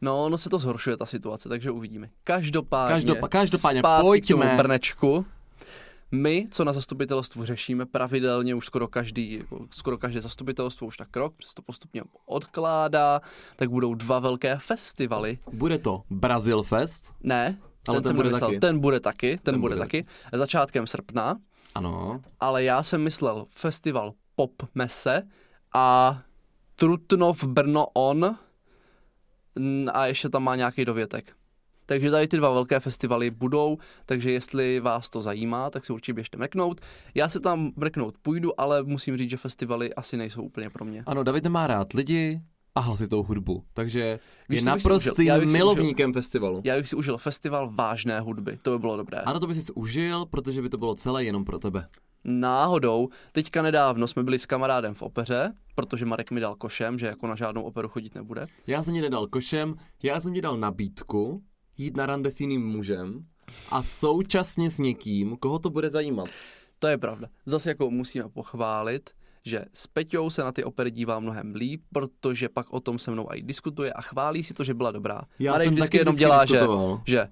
No, 0.00 0.24
ono 0.24 0.38
se 0.38 0.50
to 0.50 0.58
zhoršuje, 0.58 0.96
ta 0.96 1.06
situace, 1.06 1.48
takže 1.48 1.70
uvidíme. 1.70 2.10
Každopádně, 2.24 2.96
Každopa- 2.96 3.28
každopádně, 3.28 3.82
pojďme. 4.00 4.46
k 4.46 4.56
Brnečku. 4.56 5.24
My, 6.12 6.48
co 6.50 6.64
na 6.64 6.72
zastupitelstvu 6.72 7.44
řešíme 7.44 7.86
pravidelně 7.86 8.54
už 8.54 8.66
skoro 8.66 8.88
každý, 8.88 9.32
jako 9.32 9.66
skoro 9.70 9.98
každé 9.98 10.20
zastupitelstvo 10.20 10.86
už 10.86 10.96
tak 10.96 11.16
rok, 11.16 11.34
protože 11.36 11.54
to 11.56 11.62
postupně 11.62 12.02
odkládá, 12.26 13.20
tak 13.56 13.70
budou 13.70 13.94
dva 13.94 14.18
velké 14.18 14.56
festivaly. 14.58 15.38
Bude 15.52 15.78
to 15.78 16.02
Brazil 16.10 16.62
Fest, 16.62 17.12
Ne, 17.22 17.58
Ale 17.88 17.96
ten, 17.96 18.02
ten 18.08 18.16
bude 18.16 18.28
nemyslel, 18.28 18.50
taky. 18.50 18.60
ten 18.60 18.78
bude 18.80 19.00
taky, 19.00 19.30
ten, 19.36 19.38
Ten 19.54 19.60
bude 19.60 19.74
bude 19.74 19.84
taky, 19.84 20.06
začátkem 20.32 20.86
srpna, 20.86 21.36
ano. 21.74 22.20
ale 22.40 22.64
já 22.64 22.82
jsem 22.82 23.02
myslel 23.02 23.46
festival 23.50 24.12
Pop 24.36 24.62
Mese 24.74 25.22
a 25.74 26.18
Trutnov 26.76 27.44
Brno 27.44 27.86
On 27.86 28.36
a 29.92 30.06
ještě 30.06 30.28
tam 30.28 30.42
má 30.44 30.56
nějaký 30.56 30.84
dovětek. 30.84 31.32
Takže 31.86 32.10
tady 32.10 32.28
ty 32.28 32.36
dva 32.36 32.50
velké 32.50 32.80
festivaly 32.80 33.30
budou, 33.30 33.78
takže 34.06 34.30
jestli 34.30 34.80
vás 34.80 35.10
to 35.10 35.22
zajímá, 35.22 35.70
tak 35.70 35.84
si 35.84 35.92
určitě 35.92 36.12
běžte 36.14 36.38
mrknout. 36.38 36.80
Já 37.14 37.28
se 37.28 37.40
tam 37.40 37.72
mrknout 37.76 38.18
půjdu, 38.18 38.60
ale 38.60 38.82
musím 38.82 39.16
říct, 39.16 39.30
že 39.30 39.36
festivaly 39.36 39.94
asi 39.94 40.16
nejsou 40.16 40.42
úplně 40.42 40.70
pro 40.70 40.84
mě. 40.84 41.02
Ano, 41.06 41.22
David 41.22 41.46
má 41.46 41.66
rád 41.66 41.92
lidi 41.92 42.40
a 42.74 42.80
hlasitou 42.80 43.22
hudbu, 43.22 43.64
takže 43.74 44.18
Víš, 44.48 44.60
je 44.60 44.66
naprostým 44.66 45.34
užil? 45.36 45.50
Milovníkem 45.50 46.12
festivalu. 46.12 46.60
Já 46.64 46.76
bych 46.76 46.88
si 46.88 46.96
užil 46.96 47.18
festival 47.18 47.70
vážné 47.74 48.20
hudby, 48.20 48.58
to 48.62 48.70
by 48.70 48.78
bylo 48.78 48.96
dobré. 48.96 49.18
Ano, 49.18 49.40
to 49.40 49.46
by 49.46 49.54
si 49.54 49.72
užil, 49.72 50.26
protože 50.26 50.62
by 50.62 50.68
to 50.68 50.78
bylo 50.78 50.94
celé 50.94 51.24
jenom 51.24 51.44
pro 51.44 51.58
tebe. 51.58 51.88
Náhodou, 52.24 53.08
teďka 53.32 53.62
nedávno 53.62 54.06
jsme 54.06 54.22
byli 54.22 54.38
s 54.38 54.46
kamarádem 54.46 54.94
v 54.94 55.02
opeře, 55.02 55.52
protože 55.74 56.06
Marek 56.06 56.30
mi 56.30 56.40
dal 56.40 56.54
košem, 56.54 56.98
že 56.98 57.06
jako 57.06 57.26
na 57.26 57.36
žádnou 57.36 57.62
operu 57.62 57.88
chodit 57.88 58.14
nebude. 58.14 58.46
Já 58.66 58.82
jsem 58.82 58.94
ti 58.94 59.00
nedal 59.00 59.26
košem, 59.26 59.74
já 60.02 60.20
jsem 60.20 60.34
ti 60.34 60.40
dal 60.40 60.56
nabídku 60.56 61.42
jít 61.78 61.96
na 61.96 62.06
rande 62.06 62.32
s 62.32 62.40
jiným 62.40 62.66
mužem 62.66 63.24
a 63.70 63.82
současně 63.82 64.70
s 64.70 64.78
někým, 64.78 65.36
koho 65.36 65.58
to 65.58 65.70
bude 65.70 65.90
zajímat. 65.90 66.28
To 66.78 66.86
je 66.86 66.98
pravda. 66.98 67.28
Zase 67.46 67.68
jako 67.68 67.90
musíme 67.90 68.28
pochválit, 68.28 69.10
že 69.44 69.64
s 69.74 69.86
Peťou 69.86 70.30
se 70.30 70.44
na 70.44 70.52
ty 70.52 70.64
opery 70.64 70.90
dívá 70.90 71.20
mnohem 71.20 71.54
líp, 71.54 71.82
protože 71.92 72.48
pak 72.48 72.72
o 72.72 72.80
tom 72.80 72.98
se 72.98 73.10
mnou 73.10 73.28
i 73.32 73.42
diskutuje 73.42 73.92
a 73.92 74.00
chválí 74.02 74.42
si 74.42 74.54
to, 74.54 74.64
že 74.64 74.74
byla 74.74 74.90
dobrá. 74.90 75.22
Já 75.38 75.52
Marek 75.52 75.64
jsem 75.64 75.74
vždycky 75.74 75.98
taky 75.98 76.00
jenom 76.00 76.14
vždycky 76.14 76.24
dělá, 76.24 76.44
že, 76.44 76.54
diskutoval. 76.54 77.02
že 77.06 77.28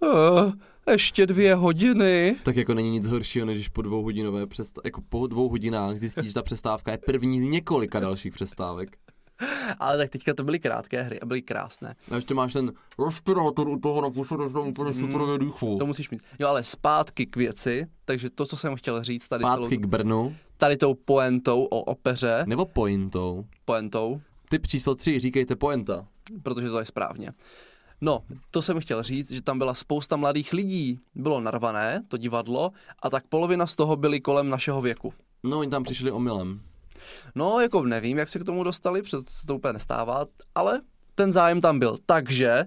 uh, 0.00 0.52
ještě 0.90 1.26
dvě 1.26 1.54
hodiny. 1.54 2.36
Tak 2.42 2.56
jako 2.56 2.74
není 2.74 2.90
nic 2.90 3.06
horšího, 3.06 3.46
než 3.46 3.56
když 3.56 3.68
po 3.68 3.82
dvou 3.82 4.02
hodinové 4.02 4.46
přesta- 4.46 4.80
jako 4.84 5.00
po 5.08 5.26
dvou 5.26 5.48
hodinách 5.48 5.98
zjistíš, 5.98 6.26
že 6.26 6.34
ta 6.34 6.42
přestávka 6.42 6.92
je 6.92 6.98
první 6.98 7.40
z 7.40 7.44
několika 7.44 8.00
dalších 8.00 8.32
přestávek. 8.34 8.96
Ale 9.78 9.98
tak 9.98 10.10
teďka 10.10 10.34
to 10.34 10.44
byly 10.44 10.58
krátké 10.58 11.02
hry 11.02 11.20
a 11.20 11.26
byly 11.26 11.42
krásné. 11.42 11.94
A 12.10 12.16
ještě 12.16 12.34
máš 12.34 12.52
ten 12.52 12.72
respirátor 13.06 13.68
u 13.68 13.78
toho 13.78 14.00
naposledy 14.00 14.50
jsem 14.50 14.60
úplně 14.60 14.94
super 14.94 15.20
dýchu. 15.38 15.78
To 15.78 15.86
musíš 15.86 16.10
mít. 16.10 16.22
Jo, 16.38 16.48
ale 16.48 16.64
zpátky 16.64 17.26
k 17.26 17.36
věci, 17.36 17.86
takže 18.04 18.30
to, 18.30 18.46
co 18.46 18.56
jsem 18.56 18.76
chtěl 18.76 19.02
říct 19.02 19.28
tady, 19.28 19.44
celou, 19.44 19.56
Zpátky 19.56 19.76
k 19.76 19.86
Brnu, 19.86 20.36
tady 20.56 20.76
tou 20.76 20.94
poentou 20.94 21.64
o 21.64 21.80
opeře, 21.80 22.44
nebo 22.46 22.64
pointou. 22.66 23.44
poentou, 23.64 24.20
Tip 24.50 24.66
číslo 24.66 24.94
3, 24.94 25.20
říkejte 25.20 25.56
poenta. 25.56 26.06
protože 26.42 26.68
to 26.70 26.78
je 26.78 26.84
správně. 26.86 27.32
No, 28.00 28.22
to 28.50 28.62
jsem 28.62 28.80
chtěl 28.80 29.02
říct, 29.02 29.30
že 29.32 29.42
tam 29.42 29.58
byla 29.58 29.74
spousta 29.74 30.16
mladých 30.16 30.52
lidí. 30.52 30.98
Bylo 31.14 31.40
narvané, 31.40 32.02
to 32.08 32.16
divadlo, 32.16 32.72
a 33.02 33.10
tak 33.10 33.24
polovina 33.28 33.66
z 33.66 33.76
toho 33.76 33.96
byli 33.96 34.20
kolem 34.20 34.48
našeho 34.50 34.82
věku. 34.82 35.12
No, 35.42 35.58
oni 35.58 35.70
tam 35.70 35.82
přišli 35.84 36.10
omylem. 36.10 36.60
No, 37.34 37.60
jako 37.60 37.82
nevím, 37.82 38.18
jak 38.18 38.28
se 38.28 38.38
k 38.38 38.44
tomu 38.44 38.64
dostali, 38.64 39.02
protože 39.02 39.16
se 39.28 39.46
to 39.46 39.54
úplně 39.56 39.72
nestává, 39.72 40.26
ale 40.54 40.80
ten 41.14 41.32
zájem 41.32 41.60
tam 41.60 41.78
byl. 41.78 41.98
Takže, 42.06 42.64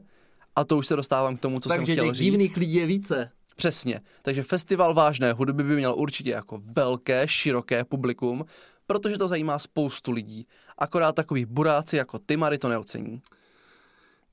a 0.55 0.63
to 0.63 0.77
už 0.77 0.87
se 0.87 0.95
dostávám 0.95 1.37
k 1.37 1.39
tomu, 1.39 1.59
co 1.59 1.69
jsem 1.69 1.83
chtěl 1.83 2.13
říct. 2.13 2.57
lidí 2.57 2.73
je 2.73 2.85
více. 2.85 3.31
Přesně. 3.57 4.01
Takže 4.21 4.43
festival 4.43 4.93
vážné 4.93 5.33
hudby 5.33 5.63
by 5.63 5.75
měl 5.75 5.95
určitě 5.97 6.29
jako 6.29 6.61
velké, 6.63 7.27
široké 7.27 7.83
publikum, 7.83 8.45
protože 8.87 9.17
to 9.17 9.27
zajímá 9.27 9.59
spoustu 9.59 10.11
lidí. 10.11 10.47
Akorát 10.77 11.15
takový 11.15 11.45
buráci 11.45 11.97
jako 11.97 12.19
ty, 12.19 12.37
Mary, 12.37 12.57
to 12.57 12.69
neocení. 12.69 13.21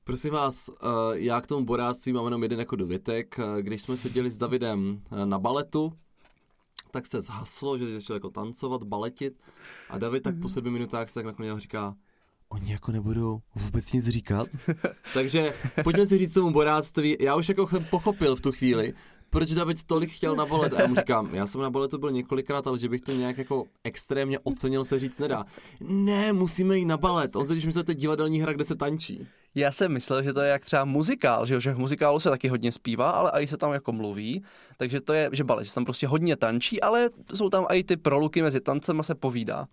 Prosím 0.03 0.33
vás, 0.33 0.69
eh, 0.69 0.85
já 1.11 1.41
k 1.41 1.47
tomu 1.47 1.65
boráctví 1.65 2.13
mám 2.13 2.25
jenom 2.25 2.43
jeden 2.43 2.59
jako 2.59 2.75
dovětek. 2.75 3.39
Eh, 3.39 3.61
Když 3.61 3.81
jsme 3.81 3.97
seděli 3.97 4.31
s 4.31 4.37
Davidem 4.37 5.01
eh, 5.11 5.25
na 5.25 5.39
baletu, 5.39 5.93
tak 6.91 7.07
se 7.07 7.21
zhaslo, 7.21 7.77
že 7.77 7.93
začal 7.93 8.13
jako 8.13 8.29
tancovat, 8.29 8.83
baletit 8.83 9.39
a 9.89 9.97
David 9.97 10.23
tak 10.23 10.35
po 10.41 10.49
sedmi 10.49 10.69
minutách 10.69 11.09
se 11.09 11.13
tak 11.13 11.25
nakonec 11.25 11.57
říká 11.57 11.95
oni 12.49 12.71
jako 12.71 12.91
nebudou 12.91 13.41
vůbec 13.55 13.93
nic 13.93 14.07
říkat. 14.07 14.47
Takže 15.13 15.53
pojďme 15.83 16.07
si 16.07 16.17
říct 16.17 16.33
tomu 16.33 16.51
boráctví. 16.51 17.17
Já 17.19 17.35
už 17.35 17.49
jako 17.49 17.67
jsem 17.67 17.83
pochopil 17.83 18.35
v 18.35 18.41
tu 18.41 18.51
chvíli, 18.51 18.93
proč 19.35 19.51
David 19.51 19.83
tolik 19.83 20.11
chtěl 20.11 20.35
na 20.35 20.45
balet. 20.45 20.73
A 20.73 20.81
já 20.81 20.87
mu 20.87 20.95
říkám, 20.95 21.35
já 21.35 21.47
jsem 21.47 21.61
na 21.61 21.69
baletu 21.69 21.97
byl 21.97 22.11
několikrát, 22.11 22.67
ale 22.67 22.77
že 22.77 22.89
bych 22.89 23.01
to 23.01 23.11
nějak 23.11 23.37
jako 23.37 23.65
extrémně 23.83 24.39
ocenil, 24.39 24.85
se 24.85 24.99
říct 24.99 25.19
nedá. 25.19 25.45
Ne, 25.79 26.33
musíme 26.33 26.77
jít 26.77 26.85
na 26.85 26.97
balet. 26.97 27.35
On 27.35 27.45
se 27.45 27.53
když 27.53 27.65
myslel, 27.65 27.83
to 27.83 27.91
je 27.91 27.95
divadelní 27.95 28.41
hra, 28.41 28.53
kde 28.53 28.63
se 28.63 28.75
tančí. 28.75 29.27
Já 29.55 29.71
jsem 29.71 29.91
myslel, 29.91 30.23
že 30.23 30.33
to 30.33 30.41
je 30.41 30.49
jak 30.49 30.65
třeba 30.65 30.85
muzikál, 30.85 31.45
že, 31.45 31.61
že 31.61 31.73
v 31.73 31.77
muzikálu 31.77 32.19
se 32.19 32.29
taky 32.29 32.47
hodně 32.47 32.71
zpívá, 32.71 33.09
ale 33.09 33.31
i 33.43 33.47
se 33.47 33.57
tam 33.57 33.73
jako 33.73 33.91
mluví, 33.91 34.43
takže 34.77 35.01
to 35.01 35.13
je, 35.13 35.29
že 35.33 35.43
balet, 35.43 35.63
že 35.63 35.69
se 35.69 35.75
tam 35.75 35.85
prostě 35.85 36.07
hodně 36.07 36.35
tančí, 36.35 36.81
ale 36.81 37.09
jsou 37.33 37.49
tam 37.49 37.65
i 37.69 37.83
ty 37.83 37.97
proluky 37.97 38.41
mezi 38.41 38.61
tancem 38.61 38.99
a 38.99 39.03
se 39.03 39.15
povídá. 39.15 39.67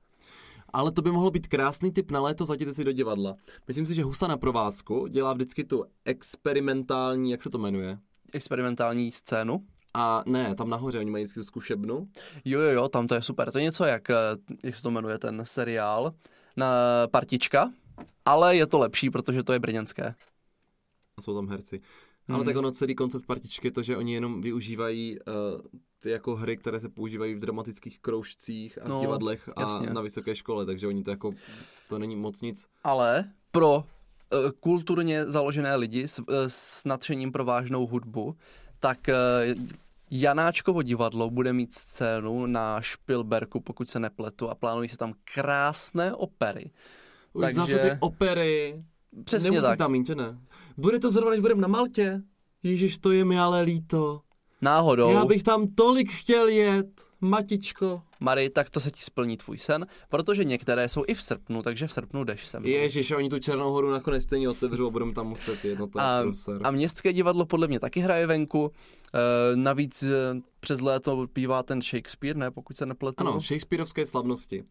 Ale 0.72 0.92
to 0.92 1.02
by 1.02 1.12
mohlo 1.12 1.30
být 1.30 1.46
krásný 1.46 1.92
tip 1.92 2.10
na 2.10 2.20
léto, 2.20 2.44
zajděte 2.44 2.74
si 2.74 2.84
do 2.84 2.92
divadla. 2.92 3.34
Myslím 3.68 3.86
si, 3.86 3.94
že 3.94 4.04
Husa 4.04 4.26
na 4.26 4.36
provázku 4.36 5.06
dělá 5.06 5.32
vždycky 5.32 5.64
tu 5.64 5.84
experimentální, 6.04 7.30
jak 7.30 7.42
se 7.42 7.50
to 7.50 7.58
jmenuje? 7.58 7.98
Experimentální 8.32 9.12
scénu. 9.12 9.64
A 9.94 10.22
ne, 10.26 10.54
tam 10.54 10.70
nahoře, 10.70 10.98
oni 10.98 11.10
mají 11.10 11.24
vždycky 11.24 11.40
tu 11.40 11.44
zkušebnu. 11.44 12.08
Jo, 12.44 12.60
jo, 12.60 12.70
jo, 12.70 12.88
tam 12.88 13.06
to 13.06 13.14
je 13.14 13.22
super. 13.22 13.52
To 13.52 13.58
je 13.58 13.64
něco 13.64 13.84
jak, 13.84 14.10
eh, 14.10 14.14
jak 14.64 14.76
se 14.76 14.82
to 14.82 14.90
jmenuje 14.90 15.18
ten 15.18 15.42
seriál, 15.44 16.14
na 16.56 16.74
partička, 17.10 17.72
ale 18.24 18.56
je 18.56 18.66
to 18.66 18.78
lepší, 18.78 19.10
protože 19.10 19.42
to 19.42 19.52
je 19.52 19.58
brněnské. 19.58 20.14
A 21.16 21.22
jsou 21.22 21.34
tam 21.34 21.48
herci. 21.48 21.80
Hmm. 22.28 22.36
Ale 22.36 22.44
tak 22.44 22.56
ono 22.56 22.70
celý 22.70 22.94
koncept 22.94 23.26
partičky 23.26 23.66
je 23.66 23.72
to, 23.72 23.82
že 23.82 23.96
oni 23.96 24.14
jenom 24.14 24.40
využívají 24.40 25.18
uh, 25.18 25.60
ty 26.00 26.10
jako 26.10 26.36
hry, 26.36 26.56
které 26.56 26.80
se 26.80 26.88
používají 26.88 27.34
v 27.34 27.38
dramatických 27.38 28.00
kroužcích 28.00 28.78
a 28.82 28.88
no, 28.88 29.00
divadlech 29.00 29.48
a 29.56 29.60
jasně. 29.60 29.90
na 29.90 30.00
vysoké 30.00 30.36
škole, 30.36 30.66
takže 30.66 30.86
oni 30.86 31.02
to 31.02 31.10
jako, 31.10 31.32
to 31.88 31.98
není 31.98 32.16
moc 32.16 32.40
nic. 32.40 32.66
Ale 32.84 33.30
pro 33.50 33.84
kulturně 34.60 35.26
založené 35.26 35.76
lidi 35.76 36.08
s, 36.08 36.18
uh, 36.18 36.24
s 36.46 36.84
nadšením 36.84 37.32
pro 37.32 37.44
vážnou 37.44 37.86
hudbu, 37.86 38.36
tak 38.80 38.98
uh, 39.08 39.64
Janáčkovo 40.14 40.82
divadlo 40.82 41.30
bude 41.30 41.52
mít 41.52 41.74
scénu 41.74 42.46
na 42.46 42.80
Špilberku, 42.80 43.60
pokud 43.60 43.90
se 43.90 44.00
nepletu, 44.00 44.50
a 44.50 44.54
plánují 44.54 44.88
se 44.88 44.96
tam 44.96 45.14
krásné 45.34 46.14
opery. 46.14 46.70
Už 47.32 47.40
Takže... 47.40 47.54
zase 47.54 47.78
ty 47.78 47.90
opery. 48.00 48.84
Přesně 49.24 49.50
Nemusím 49.50 49.68
tak. 49.68 49.78
tam 49.78 49.92
mít, 49.92 50.08
ne? 50.08 50.38
Bude 50.76 50.98
to 50.98 51.10
zrovna, 51.10 51.30
když 51.30 51.40
budeme 51.40 51.60
na 51.60 51.68
Maltě? 51.68 52.22
Ježiš, 52.62 52.98
to 52.98 53.12
je 53.12 53.24
mi 53.24 53.38
ale 53.38 53.62
líto. 53.62 54.20
Náhodou. 54.62 55.12
Já 55.12 55.24
bych 55.24 55.42
tam 55.42 55.68
tolik 55.74 56.12
chtěl 56.12 56.48
jet, 56.48 57.02
matičko. 57.22 58.02
Mary, 58.20 58.50
tak 58.50 58.70
to 58.70 58.80
se 58.80 58.90
ti 58.90 59.02
splní 59.02 59.36
tvůj 59.36 59.58
sen, 59.58 59.86
protože 60.08 60.44
některé 60.44 60.88
jsou 60.88 61.04
i 61.06 61.14
v 61.14 61.22
srpnu, 61.22 61.62
takže 61.62 61.86
v 61.86 61.92
srpnu 61.92 62.24
jdeš 62.24 62.46
sem. 62.46 62.66
Ježiš, 62.66 63.10
oni 63.10 63.28
tu 63.28 63.38
Černou 63.38 63.72
horu 63.72 63.90
nakonec 63.90 64.22
stejně 64.22 64.48
otevřou 64.48 64.86
a 64.86 64.90
budeme 64.90 65.12
tam 65.12 65.26
muset 65.26 65.64
jet, 65.64 65.78
no 65.78 65.86
to 65.86 66.00
a, 66.00 66.24
a 66.64 66.70
městské 66.70 67.12
divadlo 67.12 67.46
podle 67.46 67.68
mě 67.68 67.80
taky 67.80 68.00
hraje 68.00 68.26
venku. 68.26 68.72
E, 69.14 69.56
navíc 69.56 70.02
e, 70.02 70.08
přes 70.60 70.80
léto 70.80 71.26
bývá 71.34 71.62
ten 71.62 71.82
Shakespeare, 71.82 72.38
ne, 72.38 72.50
pokud 72.50 72.76
se 72.76 72.86
nepletu. 72.86 73.20
Ano, 73.20 73.40
Shakespeareovské 73.40 74.06
slavnosti. 74.06 74.64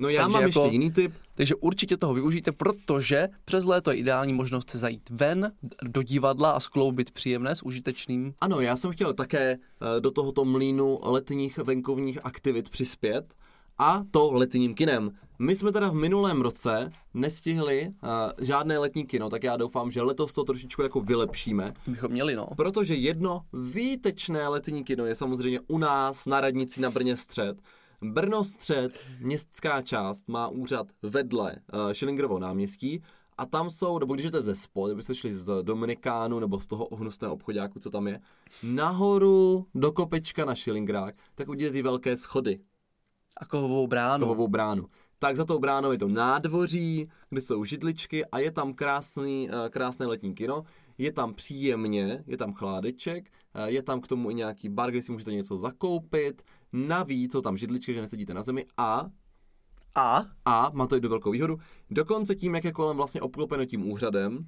No 0.00 0.08
já 0.08 0.22
takže 0.22 0.32
mám 0.32 0.42
jako, 0.42 0.60
ještě 0.60 0.72
jiný 0.72 0.92
tip. 0.92 1.12
Takže 1.34 1.54
určitě 1.54 1.96
toho 1.96 2.14
využijte, 2.14 2.52
protože 2.52 3.28
přes 3.44 3.64
léto 3.64 3.90
je 3.90 3.96
ideální 3.96 4.32
možnost 4.32 4.70
se 4.70 4.78
zajít 4.78 5.10
ven 5.10 5.52
do 5.82 6.02
divadla 6.02 6.50
a 6.50 6.60
skloubit 6.60 7.10
příjemné 7.10 7.56
s 7.56 7.62
užitečným. 7.62 8.34
Ano, 8.40 8.60
já 8.60 8.76
jsem 8.76 8.92
chtěl 8.92 9.14
také 9.14 9.52
eh, 9.52 10.00
do 10.00 10.10
tohoto 10.10 10.44
mlínu 10.44 11.00
letních 11.02 11.58
venkovních 11.58 12.18
aktivit 12.24 12.70
přispět 12.70 13.34
a 13.78 14.04
to 14.10 14.32
letním 14.32 14.74
kinem. 14.74 15.10
My 15.38 15.56
jsme 15.56 15.72
teda 15.72 15.88
v 15.88 15.94
minulém 15.94 16.40
roce 16.40 16.90
nestihli 17.14 17.90
uh, 18.02 18.08
žádné 18.46 18.78
letní 18.78 19.06
kino, 19.06 19.30
tak 19.30 19.42
já 19.42 19.56
doufám, 19.56 19.90
že 19.90 20.02
letos 20.02 20.32
to 20.32 20.44
trošičku 20.44 20.82
jako 20.82 21.00
vylepšíme. 21.00 21.72
Bychom 21.86 22.10
měli, 22.10 22.36
no. 22.36 22.46
Protože 22.56 22.94
jedno 22.94 23.42
výtečné 23.52 24.48
letní 24.48 24.84
kino 24.84 25.06
je 25.06 25.14
samozřejmě 25.14 25.60
u 25.66 25.78
nás 25.78 26.26
na 26.26 26.40
radnici 26.40 26.80
na 26.80 26.90
Brně 26.90 27.16
střed. 27.16 27.56
Brno 28.02 28.44
střed, 28.44 29.00
městská 29.20 29.82
část, 29.82 30.28
má 30.28 30.48
úřad 30.48 30.86
vedle 31.02 31.56
uh, 31.56 31.92
Schillingerovo 31.92 32.38
náměstí 32.38 33.02
a 33.38 33.46
tam 33.46 33.70
jsou, 33.70 33.98
nebo 33.98 34.14
když 34.14 34.24
jdete 34.24 34.42
ze 34.42 34.54
spod, 34.54 34.88
kdybyste 34.88 35.14
šli 35.14 35.34
z 35.34 35.62
Dominikánu 35.62 36.40
nebo 36.40 36.60
z 36.60 36.66
toho 36.66 36.86
ohnusného 36.86 37.34
obchodáku, 37.34 37.78
co 37.78 37.90
tam 37.90 38.08
je, 38.08 38.20
nahoru 38.62 39.66
do 39.74 39.92
kopečka 39.92 40.44
na 40.44 40.54
Schillingrák, 40.54 41.14
tak 41.34 41.48
uvidíte 41.48 41.70
ty 41.70 41.82
velké 41.82 42.16
schody. 42.16 42.60
A 43.36 43.46
kovovou 43.46 43.86
bránu. 43.86 44.26
Kovovou 44.26 44.48
bránu. 44.48 44.86
Tak 45.18 45.36
za 45.36 45.44
tou 45.44 45.58
bránou 45.58 45.92
je 45.92 45.98
to 45.98 46.08
nádvoří, 46.08 47.08
kde 47.30 47.40
jsou 47.40 47.64
židličky 47.64 48.26
a 48.26 48.38
je 48.38 48.50
tam 48.50 48.74
krásný, 48.74 49.48
uh, 49.48 49.68
krásné 49.68 50.06
letní 50.06 50.34
kino. 50.34 50.64
Je 50.98 51.12
tam 51.12 51.34
příjemně, 51.34 52.24
je 52.26 52.36
tam 52.36 52.52
chládeček, 52.52 53.30
uh, 53.56 53.64
je 53.64 53.82
tam 53.82 54.00
k 54.00 54.06
tomu 54.06 54.30
i 54.30 54.34
nějaký 54.34 54.68
bar, 54.68 54.90
kde 54.90 55.02
si 55.02 55.12
můžete 55.12 55.32
něco 55.32 55.56
zakoupit, 55.56 56.42
Navíc 56.74 57.32
jsou 57.32 57.40
tam 57.40 57.56
židličky, 57.56 57.94
že 57.94 58.00
nesedíte 58.00 58.34
na 58.34 58.42
zemi 58.42 58.66
a 58.76 59.10
a? 59.96 60.24
A, 60.44 60.70
má 60.74 60.86
to 60.86 60.94
jednu 60.94 61.10
velkou 61.10 61.30
výhodu, 61.30 61.58
dokonce 61.90 62.34
tím, 62.34 62.54
jak 62.54 62.64
je 62.64 62.72
kolem 62.72 62.96
vlastně 62.96 63.20
obklopeno 63.20 63.64
tím 63.64 63.90
úřadem, 63.90 64.46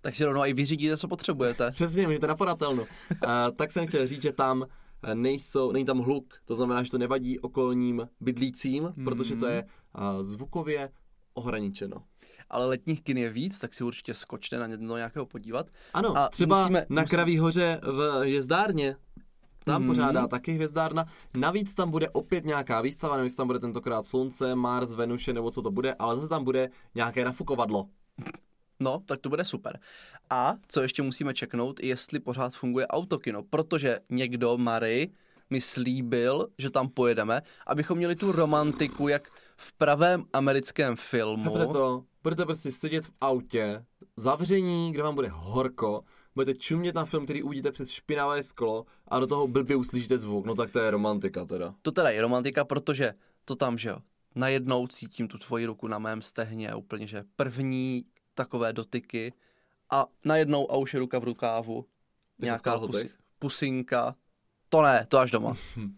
tak 0.00 0.14
si 0.14 0.24
rovnou 0.24 0.44
i 0.44 0.52
vyřídíte, 0.52 0.96
co 0.96 1.08
potřebujete. 1.08 1.70
Přesně, 1.74 2.06
můžete 2.06 2.26
na 2.26 2.36
podatelnu. 2.36 2.82
uh, 2.82 2.88
tak 3.56 3.72
jsem 3.72 3.86
chtěl 3.86 4.06
říct, 4.06 4.22
že 4.22 4.32
tam 4.32 4.66
eh, 5.02 5.14
nejsou, 5.14 5.72
není 5.72 5.84
tam 5.84 5.98
hluk, 5.98 6.34
to 6.44 6.56
znamená, 6.56 6.82
že 6.82 6.90
to 6.90 6.98
nevadí 6.98 7.38
okolním 7.38 8.08
bydlícím, 8.20 8.84
hmm. 8.84 9.04
protože 9.04 9.36
to 9.36 9.46
je 9.46 9.64
uh, 9.64 10.22
zvukově 10.22 10.90
ohraničeno. 11.34 11.96
Ale 12.50 12.66
letních 12.66 13.02
kin 13.02 13.18
je 13.18 13.30
víc, 13.30 13.58
tak 13.58 13.74
si 13.74 13.84
určitě 13.84 14.14
skočte 14.14 14.58
na 14.58 14.96
nějakého 14.96 15.26
podívat. 15.26 15.66
Ano, 15.94 16.18
a 16.18 16.28
třeba 16.28 16.62
musíme, 16.62 16.78
na 16.78 17.02
musíme... 17.02 17.16
Kraví 17.16 17.38
hoře 17.38 17.80
v 17.82 18.20
jezdárně 18.24 18.96
tam 19.72 19.82
hmm. 19.82 19.90
pořádá 19.90 20.26
taky 20.26 20.52
hvězdárna. 20.52 21.04
Navíc 21.34 21.74
tam 21.74 21.90
bude 21.90 22.08
opět 22.08 22.44
nějaká 22.44 22.80
výstava, 22.80 23.16
nevím, 23.16 23.26
jestli 23.26 23.36
tam 23.36 23.46
bude 23.46 23.58
tentokrát 23.58 24.06
Slunce, 24.06 24.54
Mars, 24.54 24.94
Venuše 24.94 25.32
nebo 25.32 25.50
co 25.50 25.62
to 25.62 25.70
bude, 25.70 25.94
ale 25.94 26.16
zase 26.16 26.28
tam 26.28 26.44
bude 26.44 26.70
nějaké 26.94 27.24
nafukovadlo. 27.24 27.86
No, 28.80 29.02
tak 29.06 29.20
to 29.20 29.28
bude 29.28 29.44
super. 29.44 29.78
A 30.30 30.54
co 30.68 30.82
ještě 30.82 31.02
musíme 31.02 31.34
čeknout, 31.34 31.80
jestli 31.80 32.20
pořád 32.20 32.54
funguje 32.54 32.86
autokino, 32.86 33.42
protože 33.42 33.98
někdo, 34.10 34.58
Mary, 34.58 35.10
mi 35.50 35.60
slíbil, 35.60 36.48
že 36.58 36.70
tam 36.70 36.88
pojedeme, 36.88 37.42
abychom 37.66 37.98
měli 37.98 38.16
tu 38.16 38.32
romantiku, 38.32 39.08
jak 39.08 39.28
v 39.56 39.72
pravém 39.72 40.24
americkém 40.32 40.96
filmu. 40.96 41.56
A 41.56 41.66
to, 41.66 42.04
budete 42.22 42.44
prostě 42.44 42.72
sedět 42.72 43.06
v 43.06 43.10
autě, 43.20 43.84
zavření, 44.16 44.92
kde 44.92 45.02
vám 45.02 45.14
bude 45.14 45.28
horko, 45.32 46.04
budete 46.38 46.58
čumět 46.58 46.94
na 46.94 47.04
film, 47.04 47.24
který 47.24 47.42
uvidíte 47.42 47.72
přes 47.72 47.90
špinavé 47.90 48.42
sklo 48.42 48.86
a 49.08 49.18
do 49.18 49.26
toho 49.26 49.48
blbě 49.48 49.76
uslyšíte 49.76 50.18
zvuk, 50.18 50.46
no 50.46 50.54
tak 50.54 50.70
to 50.70 50.78
je 50.78 50.90
romantika 50.90 51.44
teda. 51.44 51.74
To 51.82 51.92
teda 51.92 52.10
je 52.10 52.20
romantika, 52.20 52.64
protože 52.64 53.14
to 53.44 53.56
tam, 53.56 53.78
že 53.78 53.88
jo, 53.88 53.98
najednou 54.34 54.86
cítím 54.86 55.28
tu 55.28 55.38
tvoji 55.38 55.66
ruku 55.66 55.88
na 55.88 55.98
mém 55.98 56.22
stehně, 56.22 56.74
úplně, 56.74 57.06
že 57.06 57.24
první 57.36 58.04
takové 58.34 58.72
dotyky 58.72 59.32
a 59.90 60.06
najednou 60.24 60.72
a 60.72 60.76
už 60.76 60.94
je 60.94 61.00
ruka 61.00 61.18
v 61.18 61.24
rukávu, 61.24 61.76
jako 61.76 62.44
nějaká 62.44 62.78
pusi, 62.78 63.10
pusinka, 63.38 64.14
to 64.68 64.82
ne, 64.82 65.06
to 65.08 65.18
až 65.18 65.30
doma. 65.30 65.56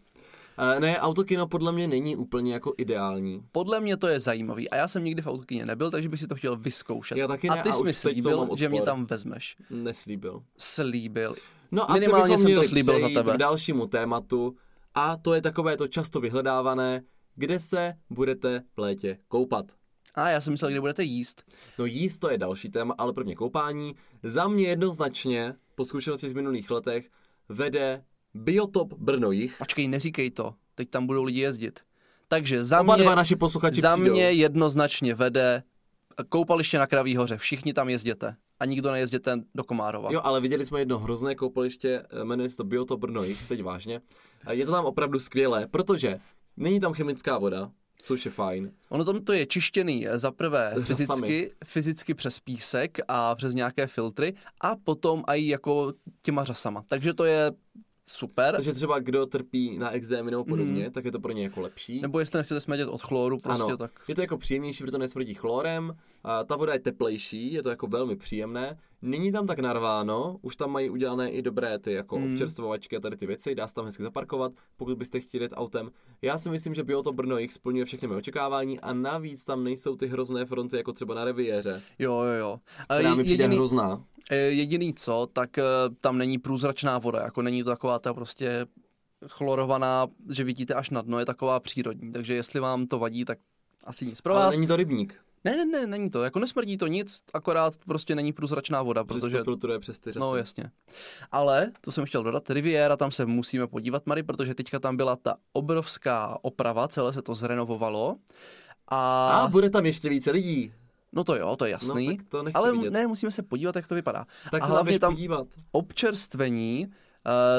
Eh, 0.63 0.81
ne, 0.81 1.01
autokino 1.01 1.47
podle 1.47 1.73
mě 1.73 1.89
není 1.89 2.17
úplně 2.17 2.53
jako 2.53 2.75
ideální. 2.79 3.43
Podle 3.53 3.81
mě 3.81 3.97
to 3.97 4.09
je 4.09 4.21
zajímavý 4.21 4.71
a 4.71 4.77
já 4.77 4.89
jsem 4.89 5.05
nikdy 5.05 5.23
v 5.23 5.27
autokině 5.27 5.67
nebyl, 5.67 5.91
takže 5.91 6.09
bych 6.09 6.21
si 6.21 6.27
to 6.27 6.35
chtěl 6.35 6.57
vyzkoušet. 6.57 7.19
Já 7.19 7.29
taky 7.29 7.49
ne, 7.49 7.61
a 7.61 7.63
ty 7.63 7.73
jsi 7.73 7.83
mi 7.83 7.95
slíbil, 7.95 8.49
že 8.57 8.69
mě 8.69 8.83
tam 8.83 9.07
vezmeš. 9.07 9.57
Neslíbil. 9.71 10.43
Slíbil. 10.59 11.35
No 11.73 11.87
Minimálně 11.93 12.39
jsem 12.39 12.55
to 12.55 12.65
slíbil 12.65 13.01
za 13.01 13.09
tebe. 13.09 13.35
k 13.35 13.37
dalšímu 13.37 13.87
tématu 13.87 14.57
a 14.95 15.17
to 15.17 15.35
je 15.35 15.43
takové 15.43 15.77
to 15.77 15.89
často 15.89 16.21
vyhledávané, 16.21 17.03
kde 17.35 17.61
se 17.61 17.95
budete 18.11 18.63
v 18.77 18.79
létě 18.79 19.19
koupat. 19.29 19.67
A 20.15 20.29
já 20.29 20.41
jsem 20.41 20.53
myslel, 20.53 20.71
kde 20.71 20.81
budete 20.81 21.03
jíst. 21.03 21.43
No 21.79 21.85
jíst 21.85 22.19
to 22.19 22.31
je 22.31 22.39
další 22.39 22.69
téma, 22.69 22.95
ale 22.99 23.13
pro 23.13 23.25
mě 23.25 23.35
koupání. 23.35 23.95
Za 24.23 24.49
mě 24.49 24.65
jednoznačně, 24.65 25.55
po 25.75 25.85
zkušenosti 25.85 26.29
z 26.29 26.33
minulých 26.33 26.71
letech, 26.71 27.09
vede 27.49 28.05
Biotop 28.35 28.95
Brno 28.95 29.31
jich. 29.31 29.59
Počkej, 29.59 29.89
neříkej 29.89 30.31
to. 30.31 30.55
Teď 30.75 30.91
tam 30.91 31.07
budou 31.07 31.23
lidi 31.23 31.41
jezdit. 31.41 31.81
Takže 32.29 32.65
za 32.65 32.81
Oba 32.81 32.95
mě, 32.97 33.05
dva 33.05 33.15
naši 33.15 33.37
posluchači 33.37 33.81
za 33.81 33.93
přijdou. 33.97 34.13
mě 34.13 34.33
jednoznačně 34.33 35.15
vede 35.15 35.63
koupaliště 36.29 36.79
na 36.79 36.87
Kraví 36.87 37.17
hoře. 37.17 37.37
Všichni 37.37 37.73
tam 37.73 37.89
jezděte. 37.89 38.37
A 38.61 38.65
nikdo 38.65 38.91
nejezděte 38.93 39.39
do 39.55 39.65
Komárova. 39.65 40.13
Jo, 40.13 40.21
ale 40.25 40.41
viděli 40.41 40.67
jsme 40.67 40.79
jedno 40.81 40.99
hrozné 40.99 41.35
koupaliště, 41.35 42.03
eh, 42.11 42.25
jmenuje 42.25 42.49
se 42.51 42.57
to 42.57 42.65
Biotop 42.65 43.01
Brno 43.01 43.23
jich, 43.23 43.49
teď 43.49 43.63
vážně. 43.63 44.01
Je 44.51 44.67
to 44.67 44.73
tam 44.73 44.85
opravdu 44.85 45.21
skvělé, 45.21 45.67
protože 45.67 46.19
není 46.57 46.81
tam 46.81 46.93
chemická 46.93 47.39
voda, 47.39 47.71
což 48.03 48.25
je 48.25 48.31
fajn. 48.31 48.73
Ono 48.89 49.05
tam 49.05 49.25
to 49.25 49.33
je 49.33 49.47
čištěný 49.47 50.09
eh, 50.09 50.19
za 50.19 50.31
prvé 50.31 50.75
fyzicky, 50.85 51.53
fyzicky 51.65 52.15
přes 52.15 52.41
písek 52.41 52.99
a 53.09 53.35
přes 53.35 53.55
nějaké 53.55 53.87
filtry 53.87 54.35
a 54.61 54.77
potom 54.77 55.25
i 55.27 55.49
jako 55.49 55.93
těma 56.23 56.45
řasama. 56.45 56.85
Takže 56.89 57.15
to 57.15 57.25
je 57.25 57.53
super. 58.11 58.55
Takže 58.55 58.73
třeba 58.73 58.99
kdo 58.99 59.27
trpí 59.27 59.79
na 59.79 59.91
exémy 59.91 60.31
nebo 60.31 60.45
podobně, 60.45 60.85
mm. 60.85 60.93
tak 60.93 61.05
je 61.05 61.13
to 61.13 61.21
pro 61.21 61.33
ně 61.33 61.43
jako 61.43 61.61
lepší. 61.61 62.01
Nebo 62.01 62.21
jestli 62.21 62.37
nechcete 62.37 62.61
smrdět 62.61 62.89
od 62.89 63.03
chloru, 63.03 63.39
prostě 63.39 63.65
ano, 63.65 63.77
tak. 63.77 63.91
Je 64.09 64.15
to 64.15 64.21
jako 64.21 64.39
příjemnější, 64.39 64.85
protože 64.85 64.93
to 64.93 64.99
nesmrdí 64.99 65.35
chlorem, 65.35 65.97
a 66.25 66.45
ta 66.45 66.57
voda 66.57 66.73
je 66.73 66.81
teplejší, 66.81 67.53
je 67.53 67.63
to 67.63 67.71
jako 67.71 67.87
velmi 67.87 68.17
příjemné. 68.17 68.79
Není 69.03 69.33
tam 69.33 69.47
tak 69.47 69.59
narváno, 69.59 70.37
už 70.43 70.57
tam 70.57 70.71
mají 70.71 70.91
udělané 70.91 71.31
i 71.31 71.43
dobré 71.43 71.79
ty 71.79 71.93
jako 71.93 72.19
mm. 72.19 72.33
občerstvovačky 72.33 72.97
a 72.97 73.01
tady 73.01 73.17
ty 73.17 73.27
věci, 73.27 73.55
dá 73.55 73.69
se 73.69 73.75
tam 73.75 73.85
hezky 73.85 74.03
zaparkovat, 74.03 74.53
pokud 74.77 74.99
byste 74.99 75.21
chtěli 75.21 75.45
jet 75.45 75.53
autem. 75.57 75.91
Já 76.23 76.39
si 76.39 76.51
myslím, 76.51 76.75
že 76.75 76.85
bylo 76.85 77.03
to 77.03 77.13
Brno 77.13 77.39
jich 77.39 77.53
splňuje 77.53 77.85
všechny 77.85 78.09
mé 78.09 78.17
očekávání 78.17 78.81
a 78.81 78.93
navíc 78.93 79.45
tam 79.45 79.65
nejsou 79.65 79.97
ty 79.97 80.07
hrozné 80.07 80.45
fronty 80.45 80.77
jako 80.77 80.93
třeba 80.93 81.15
na 81.15 81.25
Riviéře. 81.25 81.83
Jo, 81.99 82.23
jo, 82.23 82.33
jo. 82.33 82.61
Která 82.85 83.15
mi 83.15 83.25
přijde 83.25 83.47
hrozná. 83.47 84.05
Jediný 84.31 84.95
co, 84.95 85.29
tak 85.33 85.59
eh, 85.59 85.63
tam 86.01 86.19
není 86.19 86.39
průzračná 86.39 86.99
voda, 86.99 87.21
jako 87.21 87.43
není 87.43 87.65
to 87.65 87.71
taková 87.71 87.99
ta 87.99 88.15
prostě 88.15 88.67
chlorovaná, 89.29 90.07
že 90.29 90.45
vidíte 90.45 90.75
až 90.75 90.91
na 90.91 91.03
dno, 91.03 91.19
je 91.19 91.27
taková 91.27 91.61
přírodní, 91.61 92.13
takže 92.13 92.35
jestli 92.35 92.61
vám 92.61 92.87
to 92.87 92.99
vadí, 92.99 93.25
tak 93.25 93.39
asi 93.85 94.07
nic 94.07 94.21
pro 94.21 94.35
vás. 94.35 94.43
Ale 94.43 94.57
není 94.57 94.67
to 94.67 94.77
rybník. 94.77 95.15
Ne, 95.45 95.57
ne, 95.57 95.65
ne, 95.65 95.87
není 95.87 96.11
to. 96.11 96.25
Jako 96.25 96.39
nesmrdí 96.39 96.77
to 96.77 96.87
nic, 96.87 97.23
akorát 97.35 97.77
prostě 97.77 98.15
není 98.15 98.33
průzračná 98.33 98.83
voda, 98.83 99.05
protože... 99.05 99.39
to 99.39 99.45
filtruje 99.45 99.79
přes 99.79 100.01
ty 100.01 100.13
řasy. 100.13 100.21
No, 100.21 100.37
jasně. 100.37 100.71
Ale, 101.33 101.73
to 101.81 101.93
jsem 101.93 102.05
chtěl 102.05 102.23
dodat, 102.23 102.51
Riviera, 102.51 102.97
tam 102.97 103.11
se 103.11 103.27
musíme 103.27 103.67
podívat, 103.67 104.07
Mary, 104.07 104.23
protože 104.23 104.55
teďka 104.55 104.79
tam 104.79 104.97
byla 104.97 105.17
ta 105.17 105.35
obrovská 105.53 106.39
oprava, 106.43 106.89
celé 106.89 107.13
se 107.13 107.23
to 107.23 107.35
zrenovovalo. 107.35 108.17
A... 108.89 109.31
a 109.31 109.49
bude 109.49 109.71
tam 109.71 109.87
ještě 109.87 110.09
více 110.09 110.31
lidí. 110.31 110.73
No 111.13 111.25
to 111.25 111.37
jo, 111.37 111.57
to 111.57 111.65
je 111.65 111.71
jasný. 111.71 112.07
No, 112.07 112.17
tak 112.17 112.29
to 112.29 112.45
ale 112.55 112.73
vidět. 112.73 112.91
ne, 112.91 113.07
musíme 113.07 113.33
se 113.33 113.43
podívat, 113.43 113.77
jak 113.77 113.87
to 113.87 113.95
vypadá. 113.95 114.27
Tak 114.51 114.63
a 114.63 114.67
se 114.67 114.73
hlavně 114.73 114.99
tam 114.99 115.13
podívat. 115.13 115.47
občerstvení 115.73 116.87
uh, 116.87 116.93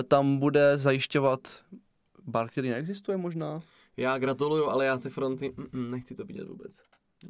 tam 0.07 0.37
bude 0.37 0.77
zajišťovat 0.77 1.39
bar, 2.23 2.49
který 2.49 2.69
neexistuje 2.69 3.17
možná. 3.17 3.61
Já 3.97 4.17
gratuluju, 4.17 4.65
ale 4.65 4.85
já 4.85 4.97
ty 4.97 5.09
fronty, 5.09 5.53
mm, 5.71 5.91
nechci 5.91 6.15
to 6.15 6.25
vidět 6.25 6.47
vůbec. 6.47 6.71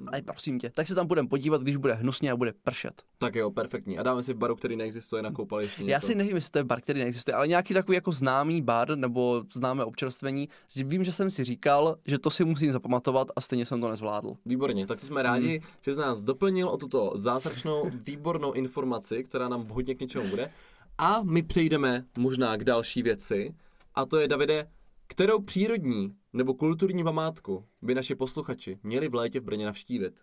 Ale 0.08 0.22
prosím 0.22 0.60
tě, 0.60 0.70
tak 0.70 0.88
se 0.88 0.96
tam 0.96 1.08
budeme 1.08 1.28
podívat, 1.28 1.62
když 1.62 1.76
bude 1.76 1.94
hnusně 1.94 2.32
a 2.32 2.36
bude 2.36 2.54
pršet. 2.64 3.02
Tak 3.18 3.36
jo, 3.36 3.52
perfektní. 3.52 3.98
A 3.98 4.04
dáme 4.04 4.24
si 4.24 4.34
baru, 4.34 4.56
který 4.56 4.76
neexistuje 4.76 5.22
na 5.22 5.32
koupališti. 5.32 5.90
Já 5.90 6.00
si 6.00 6.16
nevím, 6.16 6.36
jestli 6.36 6.52
to 6.52 6.58
je 6.58 6.64
bar, 6.64 6.82
který 6.82 7.00
neexistuje, 7.00 7.36
ale 7.36 7.48
nějaký 7.48 7.74
takový 7.74 7.96
jako 7.96 8.12
známý 8.12 8.62
bar 8.62 8.98
nebo 8.98 9.44
známé 9.54 9.86
občerstvení. 9.86 10.50
Vím, 10.76 11.04
že 11.04 11.12
jsem 11.12 11.32
si 11.32 11.44
říkal, 11.44 11.98
že 12.06 12.20
to 12.20 12.30
si 12.30 12.46
musím 12.46 12.72
zapamatovat 12.72 13.28
a 13.36 13.42
stejně 13.42 13.66
jsem 13.66 13.82
to 13.82 13.90
nezvládl. 13.90 14.34
Výborně, 14.46 14.88
tak 14.88 15.00
jsme 15.00 15.24
rádi, 15.24 15.60
hmm. 15.60 15.68
že 15.82 15.94
z 15.94 15.98
nás 15.98 16.24
doplnil 16.24 16.70
o 16.70 16.78
tuto 16.78 17.12
zázračnou, 17.16 17.92
výbornou 17.94 18.52
informaci, 18.52 19.24
která 19.24 19.50
nám 19.50 19.68
hodně 19.68 19.96
k 19.96 20.00
něčemu 20.00 20.28
bude. 20.28 20.52
A 20.98 21.24
my 21.24 21.44
přejdeme 21.44 22.06
možná 22.18 22.58
k 22.58 22.64
další 22.64 23.04
věci. 23.04 23.56
A 23.96 24.06
to 24.06 24.20
je, 24.20 24.28
Davide, 24.28 24.68
kterou 25.08 25.42
přírodní 25.42 26.16
nebo 26.34 26.54
kulturní 26.54 27.04
památku 27.04 27.66
by 27.82 27.96
naši 27.96 28.16
posluchači 28.16 28.80
měli 28.84 29.08
v 29.08 29.16
létě 29.16 29.40
v 29.40 29.44
Brně 29.44 29.66
navštívit? 29.66 30.22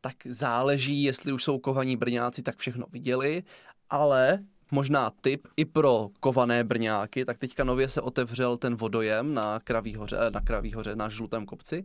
Tak 0.00 0.14
záleží, 0.24 1.02
jestli 1.02 1.32
už 1.32 1.44
jsou 1.44 1.58
kovaní 1.58 1.96
brňáci, 1.96 2.42
tak 2.42 2.56
všechno 2.56 2.86
viděli, 2.90 3.42
ale 3.90 4.44
možná 4.70 5.12
tip 5.20 5.48
i 5.56 5.64
pro 5.64 6.08
kované 6.20 6.64
brňáky, 6.64 7.24
tak 7.24 7.38
teďka 7.38 7.64
nově 7.64 7.88
se 7.88 8.00
otevřel 8.00 8.56
ten 8.56 8.76
vodojem 8.76 9.34
na 9.34 9.60
Kraví 9.60 9.94
hoře, 9.94 10.16
na 10.30 10.40
Kraví 10.40 10.72
hoře, 10.72 10.96
na 10.96 11.08
Žlutém 11.08 11.46
kopci 11.46 11.84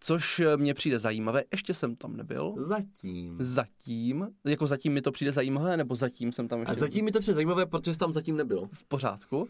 což 0.00 0.40
eh, 0.40 0.56
mně 0.56 0.74
přijde 0.74 0.98
zajímavé. 0.98 1.44
Ještě 1.52 1.74
jsem 1.74 1.96
tam 1.96 2.16
nebyl. 2.16 2.54
Zatím. 2.58 3.36
Zatím. 3.40 4.28
Jako 4.44 4.66
zatím 4.66 4.92
mi 4.92 5.02
to 5.02 5.12
přijde 5.12 5.32
zajímavé, 5.32 5.76
nebo 5.76 5.94
zatím 5.94 6.32
jsem 6.32 6.48
tam 6.48 6.60
ještě... 6.60 6.72
A 6.72 6.74
zatím 6.74 7.04
mi 7.04 7.12
to 7.12 7.20
přijde 7.20 7.34
zajímavé, 7.34 7.66
protože 7.66 7.94
jsi 7.94 7.98
tam 7.98 8.12
zatím 8.12 8.36
nebyl. 8.36 8.68
V 8.72 8.84
pořádku. 8.84 9.48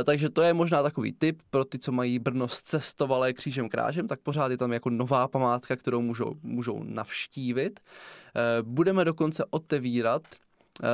E, 0.00 0.04
takže 0.04 0.30
to 0.30 0.42
je 0.42 0.54
možná 0.54 0.82
takový 0.82 1.12
tip 1.12 1.42
pro 1.50 1.64
ty, 1.64 1.78
co 1.78 1.92
mají 1.92 2.18
Brno 2.18 2.48
zcestovalé 2.48 3.32
křížem 3.32 3.68
krážem, 3.68 4.06
tak 4.06 4.20
pořád 4.20 4.50
je 4.50 4.56
tam 4.56 4.72
jako 4.72 4.90
nová 4.90 5.28
památka, 5.28 5.76
kterou 5.76 6.00
můžou, 6.00 6.34
můžou 6.42 6.82
navštívit. 6.82 7.80
E, 7.80 8.62
budeme 8.62 9.04
dokonce 9.04 9.44
otevírat 9.50 10.22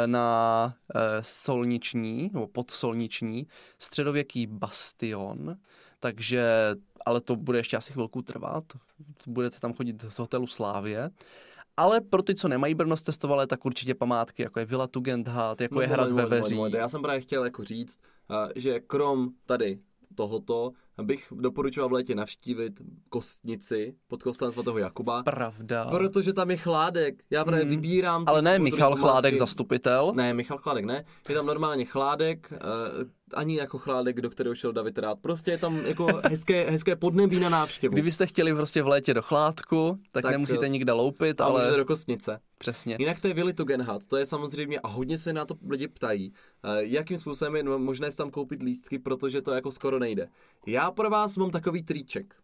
na 0.06 0.74
solniční, 1.20 2.30
nebo 2.32 2.46
podsolniční, 2.46 3.46
středověký 3.78 4.46
bastion, 4.46 5.56
takže 6.02 6.74
ale 7.06 7.20
to 7.20 7.36
bude 7.36 7.58
ještě 7.58 7.76
asi 7.76 7.92
chvilku 7.92 8.22
trvat. 8.22 8.64
Budete 9.26 9.60
tam 9.60 9.74
chodit 9.74 10.04
z 10.08 10.18
hotelu 10.18 10.46
Slávě. 10.46 11.10
Ale 11.76 12.00
pro 12.00 12.22
ty, 12.22 12.34
co 12.34 12.48
nemají 12.48 12.74
Brno 12.74 12.96
cestovali, 12.96 13.46
tak 13.46 13.64
určitě 13.64 13.94
památky, 13.94 14.42
jako 14.42 14.58
je 14.58 14.66
Villa 14.66 14.86
Tugendhat, 14.86 15.60
jako 15.60 15.74
no, 15.74 15.80
je 15.80 15.86
Hrad 15.86 16.12
ve 16.12 16.26
Veří. 16.26 16.58
Já 16.68 16.88
jsem 16.88 17.02
právě 17.02 17.20
chtěl 17.20 17.44
jako 17.44 17.64
říct, 17.64 17.98
že 18.56 18.80
krom 18.80 19.28
tady 19.46 19.78
tohoto 20.14 20.72
bych 21.02 21.28
doporučoval 21.30 21.88
v 21.88 21.92
létě 21.92 22.14
navštívit 22.14 22.82
Kostnici 23.08 23.94
pod 24.06 24.22
kostelem 24.22 24.52
svatého 24.52 24.78
Jakuba. 24.78 25.22
Pravda. 25.22 25.86
Protože 25.90 26.32
tam 26.32 26.50
je 26.50 26.56
Chládek. 26.56 27.22
Já 27.30 27.44
právě 27.44 27.64
mm. 27.64 27.70
vybírám... 27.70 28.24
Ale 28.26 28.42
ne 28.42 28.58
Michal 28.58 28.96
Chládek, 28.96 29.36
zastupitel. 29.36 30.12
Ne, 30.14 30.34
Michal 30.34 30.58
Chládek 30.58 30.84
ne. 30.84 31.04
Je 31.28 31.34
tam 31.34 31.46
normálně 31.46 31.84
Chládek, 31.84 32.52
uh, 32.52 32.58
ani 33.34 33.56
jako 33.56 33.78
Chládek, 33.78 34.20
do 34.20 34.30
kterého 34.30 34.54
šel 34.54 34.72
David 34.72 34.98
rád. 34.98 35.18
Prostě 35.20 35.50
je 35.50 35.58
tam 35.58 35.86
jako 35.86 36.06
hezké, 36.24 36.70
hezké 36.70 36.96
podnebí 36.96 37.40
na 37.40 37.48
návštěvu. 37.48 37.92
Kdybyste 37.92 38.26
chtěli 38.26 38.54
prostě 38.54 38.82
v 38.82 38.86
létě 38.86 39.14
do 39.14 39.22
Chládku, 39.22 39.98
tak, 40.12 40.22
tak 40.22 40.32
nemusíte 40.32 40.68
nikde 40.68 40.92
loupit, 40.92 41.40
ale... 41.40 41.76
do 41.76 41.84
Kostnice. 41.84 42.40
Přesně. 42.58 42.96
Jinak 42.98 43.20
to 43.20 43.28
je 43.28 43.34
Vili 43.34 43.52
Tugendhat, 43.52 44.06
to 44.06 44.16
je 44.16 44.26
samozřejmě, 44.26 44.80
a 44.80 44.88
hodně 44.88 45.18
se 45.18 45.32
na 45.32 45.44
to 45.44 45.54
lidi 45.70 45.88
ptají, 45.88 46.30
uh, 46.30 46.70
jakým 46.76 47.18
způsobem 47.18 47.56
je 47.56 47.62
možné 47.62 48.12
tam 48.12 48.30
koupit 48.30 48.62
lístky, 48.62 48.98
protože 48.98 49.42
to 49.42 49.52
jako 49.52 49.72
skoro 49.72 49.98
nejde. 49.98 50.28
Já 50.66 50.90
pro 50.90 51.10
vás 51.10 51.36
mám 51.36 51.50
takový 51.50 51.82
triček. 51.82 52.34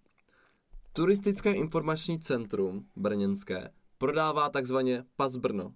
Turistické 0.93 1.53
informační 1.53 2.19
centrum 2.19 2.85
brněnské 2.97 3.71
prodává 3.99 4.49
takzvaně 4.49 5.05
Pas 5.17 5.37
Brno. 5.37 5.73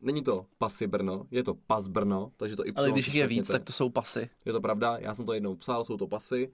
Není 0.00 0.22
to 0.22 0.46
pasy 0.58 0.86
Brno, 0.86 1.26
je 1.30 1.42
to 1.42 1.54
pas 1.54 1.88
Brno, 1.88 2.32
takže 2.36 2.56
to 2.56 2.66
i 2.66 2.72
Ale 2.72 2.90
když 2.90 3.14
je 3.14 3.26
víc, 3.26 3.48
tak 3.48 3.64
to 3.64 3.72
jsou 3.72 3.90
pasy. 3.90 4.30
Je 4.44 4.52
to 4.52 4.60
pravda, 4.60 4.96
já 4.98 5.14
jsem 5.14 5.26
to 5.26 5.32
jednou 5.32 5.54
psal, 5.54 5.84
jsou 5.84 5.96
to 5.96 6.06
pasy. 6.06 6.50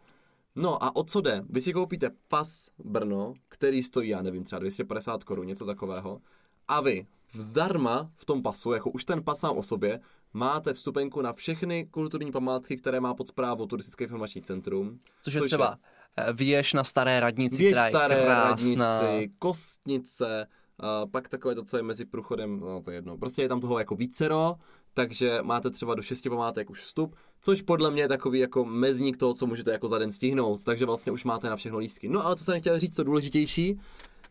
No 0.54 0.84
a 0.84 0.96
o 0.96 1.04
co 1.04 1.20
jde? 1.20 1.44
Vy 1.48 1.60
si 1.60 1.72
koupíte 1.72 2.10
pas 2.28 2.70
Brno, 2.84 3.34
který 3.48 3.82
stojí, 3.82 4.08
já 4.08 4.22
nevím, 4.22 4.44
třeba 4.44 4.58
250 4.58 5.24
korun, 5.24 5.46
něco 5.46 5.66
takového. 5.66 6.20
A 6.68 6.80
vy 6.80 7.06
zdarma 7.38 8.10
v 8.16 8.24
tom 8.24 8.42
pasu, 8.42 8.72
jako 8.72 8.90
už 8.90 9.04
ten 9.04 9.22
pas 9.22 9.38
sám 9.38 9.58
o 9.58 9.62
sobě, 9.62 10.00
máte 10.32 10.72
vstupenku 10.72 11.22
na 11.22 11.32
všechny 11.32 11.86
kulturní 11.90 12.32
památky, 12.32 12.76
které 12.76 13.00
má 13.00 13.14
pod 13.14 13.28
zprávou 13.28 13.66
Turistické 13.66 14.04
informační 14.04 14.42
centrum. 14.42 14.98
Což 15.22 15.34
je 15.34 15.42
třeba 15.42 15.78
je, 16.26 16.32
Věž 16.32 16.72
na 16.72 16.84
Staré 16.84 17.20
radnici, 17.20 17.58
Věž 17.58 17.72
která 17.72 17.86
je 17.86 17.90
staré 17.90 18.24
krásná. 18.24 19.00
radnici, 19.00 19.32
Kostnice, 19.38 20.46
a 20.80 21.06
pak 21.06 21.28
takové 21.28 21.54
to, 21.54 21.64
co 21.64 21.76
je 21.76 21.82
mezi 21.82 22.04
průchodem, 22.04 22.60
no 22.60 22.82
to 22.82 22.90
je 22.90 22.96
jedno. 22.96 23.18
Prostě 23.18 23.42
je 23.42 23.48
tam 23.48 23.60
toho 23.60 23.78
jako 23.78 23.94
vícero, 23.94 24.54
takže 24.94 25.38
máte 25.42 25.70
třeba 25.70 25.94
do 25.94 26.02
šesti 26.02 26.30
památek 26.30 26.70
už 26.70 26.82
vstup, 26.82 27.16
což 27.40 27.62
podle 27.62 27.90
mě 27.90 28.02
je 28.02 28.08
takový 28.08 28.38
jako 28.38 28.64
mezník 28.64 29.16
toho, 29.16 29.34
co 29.34 29.46
můžete 29.46 29.72
jako 29.72 29.88
za 29.88 29.98
den 29.98 30.12
stihnout, 30.12 30.64
takže 30.64 30.86
vlastně 30.86 31.12
už 31.12 31.24
máte 31.24 31.50
na 31.50 31.56
všechno 31.56 31.78
lístky. 31.78 32.08
No 32.08 32.26
ale 32.26 32.36
co 32.36 32.44
jsem 32.44 32.60
chtěl 32.60 32.78
říct, 32.78 32.94
to 32.94 33.04
důležitější, 33.04 33.80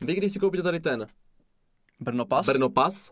vy 0.01 0.15
když 0.15 0.33
si 0.33 0.39
koupíte 0.39 0.63
tady 0.63 0.79
ten 0.79 1.07
Brnopas, 1.99 2.45
Brnopas 2.45 3.11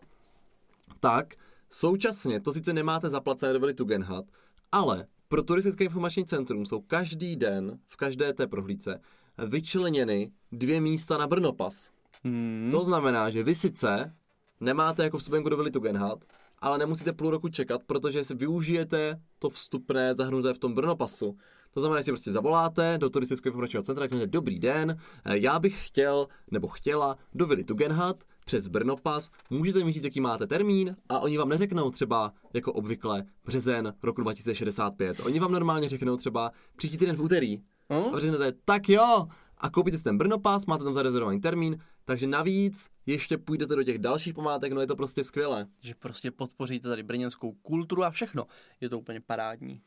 tak 1.00 1.34
současně 1.70 2.40
to 2.40 2.52
sice 2.52 2.72
nemáte 2.72 3.08
zaplacené 3.08 3.52
do 3.52 3.60
Veli 3.60 3.74
Tugendhat, 3.74 4.24
ale 4.72 5.06
pro 5.28 5.42
turistické 5.42 5.84
informační 5.84 6.24
centrum 6.24 6.66
jsou 6.66 6.80
každý 6.80 7.36
den 7.36 7.78
v 7.88 7.96
každé 7.96 8.32
té 8.32 8.46
prohlídce 8.46 9.00
vyčleněny 9.46 10.32
dvě 10.52 10.80
místa 10.80 11.18
na 11.18 11.26
Brnopas. 11.26 11.90
Hmm. 12.24 12.68
To 12.70 12.84
znamená, 12.84 13.30
že 13.30 13.42
vy 13.42 13.54
sice 13.54 14.14
nemáte 14.60 15.02
jako 15.02 15.18
vstupenku 15.18 15.48
do 15.48 15.56
Vili 15.56 15.70
Tugendhat, 15.70 16.24
ale 16.58 16.78
nemusíte 16.78 17.12
půl 17.12 17.30
roku 17.30 17.48
čekat, 17.48 17.80
protože 17.86 18.24
si 18.24 18.34
využijete 18.34 19.20
to 19.38 19.50
vstupné 19.50 20.14
zahrnuté 20.14 20.54
v 20.54 20.58
tom 20.58 20.74
Brnopasu. 20.74 21.36
To 21.74 21.80
znamená, 21.80 22.00
že 22.00 22.04
si 22.04 22.10
prostě 22.10 22.32
zavoláte 22.32 22.98
do 22.98 23.10
turistického 23.10 23.50
informačního 23.50 23.82
centra, 23.82 24.04
řeknete, 24.04 24.26
dobrý 24.26 24.58
den, 24.58 24.98
já 25.24 25.58
bych 25.58 25.88
chtěl 25.88 26.26
nebo 26.50 26.68
chtěla 26.68 27.18
do 27.34 27.46
Vili 27.46 27.64
Tugendhat, 27.64 28.24
přes 28.44 28.68
Brnopas, 28.68 29.30
můžete 29.50 29.84
mi 29.84 29.92
říct, 29.92 30.04
jaký 30.04 30.20
máte 30.20 30.46
termín 30.46 30.96
a 31.08 31.18
oni 31.18 31.38
vám 31.38 31.48
neřeknou 31.48 31.90
třeba 31.90 32.32
jako 32.54 32.72
obvykle 32.72 33.24
březen 33.44 33.94
roku 34.02 34.20
2065. 34.20 35.20
Oni 35.20 35.38
vám 35.38 35.52
normálně 35.52 35.88
řeknou 35.88 36.16
třeba 36.16 36.52
příští 36.76 36.96
týden 36.96 37.16
v 37.16 37.22
úterý. 37.22 37.60
Hmm? 37.90 38.14
A 38.14 38.20
řeknete, 38.20 38.52
tak 38.64 38.88
jo, 38.88 39.26
a 39.58 39.70
koupíte 39.70 39.98
si 39.98 40.04
ten 40.04 40.18
Brnopas, 40.18 40.66
máte 40.66 40.84
tam 40.84 40.94
zarezervovaný 40.94 41.40
termín, 41.40 41.78
takže 42.04 42.26
navíc 42.26 42.88
ještě 43.06 43.38
půjdete 43.38 43.76
do 43.76 43.82
těch 43.82 43.98
dalších 43.98 44.34
památek, 44.34 44.72
no 44.72 44.80
je 44.80 44.86
to 44.86 44.96
prostě 44.96 45.24
skvělé. 45.24 45.66
Že 45.80 45.94
prostě 45.94 46.30
podpoříte 46.30 46.88
tady 46.88 47.02
brněnskou 47.02 47.52
kulturu 47.52 48.04
a 48.04 48.10
všechno. 48.10 48.46
Je 48.80 48.88
to 48.88 48.98
úplně 48.98 49.20
parádní. 49.20 49.80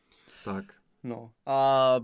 Tak. 0.45 0.65
No 1.03 1.31
a 1.45 1.95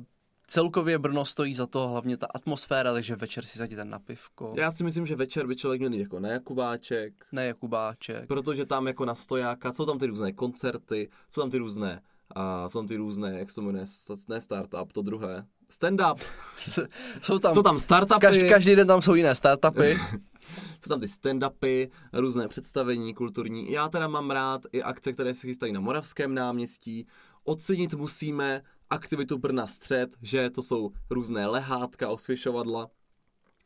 celkově 0.47 0.99
Brno 0.99 1.25
stojí 1.25 1.53
za 1.53 1.67
to, 1.67 1.87
hlavně 1.87 2.17
ta 2.17 2.27
atmosféra, 2.33 2.93
takže 2.93 3.15
večer 3.15 3.45
si 3.45 3.57
zadíte 3.57 3.85
na 3.85 3.99
pivko. 3.99 4.53
Já 4.57 4.71
si 4.71 4.83
myslím, 4.83 5.05
že 5.05 5.15
večer 5.15 5.47
by 5.47 5.55
člověk 5.55 5.81
měl 5.81 5.93
jít 5.93 6.01
jako 6.01 6.19
na 6.19 6.29
Jakubáček. 6.29 7.25
Na 7.31 7.41
Jakubáček. 7.41 8.27
Protože 8.27 8.65
tam 8.65 8.87
jako 8.87 9.05
na 9.05 9.15
stojáka, 9.15 9.73
jsou 9.73 9.85
tam 9.85 9.99
ty 9.99 10.05
různé 10.05 10.33
koncerty, 10.33 11.09
jsou 11.29 11.41
tam 11.41 11.49
ty 11.49 11.57
různé 11.57 12.01
a 12.35 12.69
jsou 12.69 12.79
tam 12.79 12.87
ty 12.87 12.95
různé, 12.95 13.39
jak 13.39 13.49
se 13.49 13.55
to 13.55 13.61
jmenuje, 13.61 13.85
ne 14.29 14.41
startup, 14.41 14.93
to 14.93 15.01
druhé, 15.01 15.45
stand-up. 15.79 16.19
jsou 17.21 17.39
tam, 17.39 17.53
jsou 17.53 17.61
tam 17.61 17.79
startupy. 17.79 18.21
Každý, 18.21 18.49
každý 18.49 18.75
den 18.75 18.87
tam 18.87 19.01
jsou 19.01 19.15
jiné 19.15 19.35
startupy. 19.35 19.99
jsou 20.81 20.89
tam 20.89 20.99
ty 20.99 21.05
stand-upy, 21.05 21.89
různé 22.13 22.47
představení 22.47 23.13
kulturní. 23.13 23.71
Já 23.71 23.89
teda 23.89 24.07
mám 24.07 24.31
rád 24.31 24.61
i 24.71 24.83
akce, 24.83 25.13
které 25.13 25.33
se 25.33 25.47
chystají 25.47 25.73
na 25.73 25.79
Moravském 25.79 26.33
náměstí. 26.33 27.07
Ocenit 27.43 27.93
musíme 27.93 28.61
aktivitu 28.89 29.37
Brna 29.37 29.67
střed, 29.67 30.15
že 30.21 30.49
to 30.49 30.61
jsou 30.61 30.91
různé 31.09 31.47
lehátka, 31.47 32.09
osvěšovadla, 32.09 32.89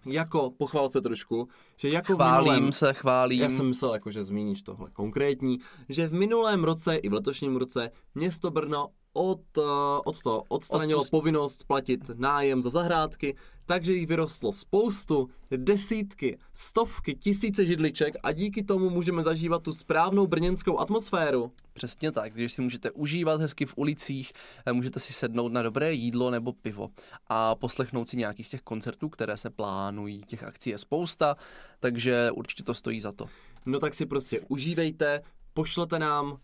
jako, 0.05 0.51
pochvál 0.57 0.89
se 0.89 1.01
trošku, 1.01 1.47
že 1.77 1.89
jako 1.89 2.15
chválím 2.15 2.51
v 2.51 2.55
minulém, 2.55 2.71
se, 2.71 2.93
chválím. 2.93 3.41
Já 3.41 3.49
jsem 3.49 3.67
myslel, 3.67 3.93
jako, 3.93 4.11
že 4.11 4.23
zmíníš 4.23 4.61
tohle 4.61 4.89
konkrétní, 4.93 5.59
že 5.89 6.07
v 6.07 6.13
minulém 6.13 6.63
roce 6.63 6.95
i 6.95 7.09
v 7.09 7.13
letošním 7.13 7.55
roce 7.55 7.91
město 8.15 8.51
Brno 8.51 8.87
od, 9.17 9.57
uh, 9.57 9.65
od 10.05 10.21
to 10.21 10.43
odstranilo 10.47 10.99
Odpust... 10.99 11.11
povinnost 11.11 11.63
platit 11.67 12.11
nájem 12.15 12.61
za 12.61 12.69
zahrádky, 12.69 13.35
takže 13.65 13.93
jich 13.93 14.07
vyrostlo 14.07 14.51
spoustu, 14.51 15.29
desítky, 15.57 16.37
stovky, 16.53 17.15
tisíce 17.15 17.65
židliček 17.65 18.15
a 18.23 18.31
díky 18.31 18.63
tomu 18.63 18.89
můžeme 18.89 19.23
zažívat 19.23 19.63
tu 19.63 19.73
správnou 19.73 20.27
brněnskou 20.27 20.79
atmosféru. 20.79 21.51
Přesně 21.73 22.11
tak, 22.11 22.33
když 22.33 22.53
si 22.53 22.61
můžete 22.61 22.91
užívat 22.91 23.41
hezky 23.41 23.65
v 23.65 23.73
ulicích, 23.77 24.33
eh, 24.65 24.73
můžete 24.73 24.99
si 24.99 25.13
sednout 25.13 25.51
na 25.51 25.61
dobré 25.61 25.93
jídlo 25.93 26.31
nebo 26.31 26.53
pivo 26.53 26.89
a 27.27 27.55
poslechnout 27.55 28.09
si 28.09 28.17
nějaký 28.17 28.43
z 28.43 28.49
těch 28.49 28.61
koncertů, 28.61 29.09
které 29.09 29.37
se 29.37 29.49
plánují. 29.49 30.21
Těch 30.27 30.43
akcí 30.43 30.69
je 30.69 30.77
spousta, 30.77 31.35
takže 31.79 32.31
určitě 32.31 32.63
to 32.63 32.73
stojí 32.73 32.99
za 32.99 33.11
to. 33.11 33.25
No 33.65 33.79
tak 33.79 33.93
si 33.93 34.05
prostě 34.05 34.39
užívejte, 34.47 35.21
pošlete 35.53 35.99
nám 35.99 36.37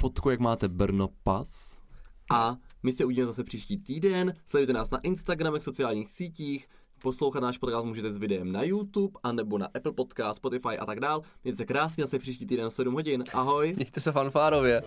fotku, 0.00 0.30
jak 0.30 0.40
máte 0.40 0.68
Brno 0.68 1.08
pas 1.22 1.80
a 2.32 2.56
my 2.82 2.92
se 2.92 3.04
uvidíme 3.04 3.26
zase 3.26 3.44
příští 3.44 3.78
týden. 3.78 4.34
Sledujte 4.46 4.72
nás 4.72 4.90
na 4.90 4.98
Instagramech, 4.98 5.64
sociálních 5.64 6.10
sítích, 6.10 6.68
poslouchat 7.02 7.40
náš 7.40 7.58
podcast 7.58 7.86
můžete 7.86 8.12
s 8.12 8.18
videem 8.18 8.52
na 8.52 8.62
YouTube, 8.62 9.20
anebo 9.22 9.58
na 9.58 9.68
Apple 9.74 9.92
Podcast, 9.92 10.36
Spotify 10.36 10.78
a 10.78 10.86
tak 10.86 11.00
dál. 11.00 11.22
Mějte 11.44 11.56
se 11.56 11.64
krásně, 11.64 12.04
zase 12.04 12.18
příští 12.18 12.46
týden 12.46 12.70
v 12.70 12.74
7 12.74 12.94
hodin. 12.94 13.24
Ahoj. 13.32 13.72
Mějte 13.76 14.00
se 14.00 14.12
fanfárově. 14.12 14.82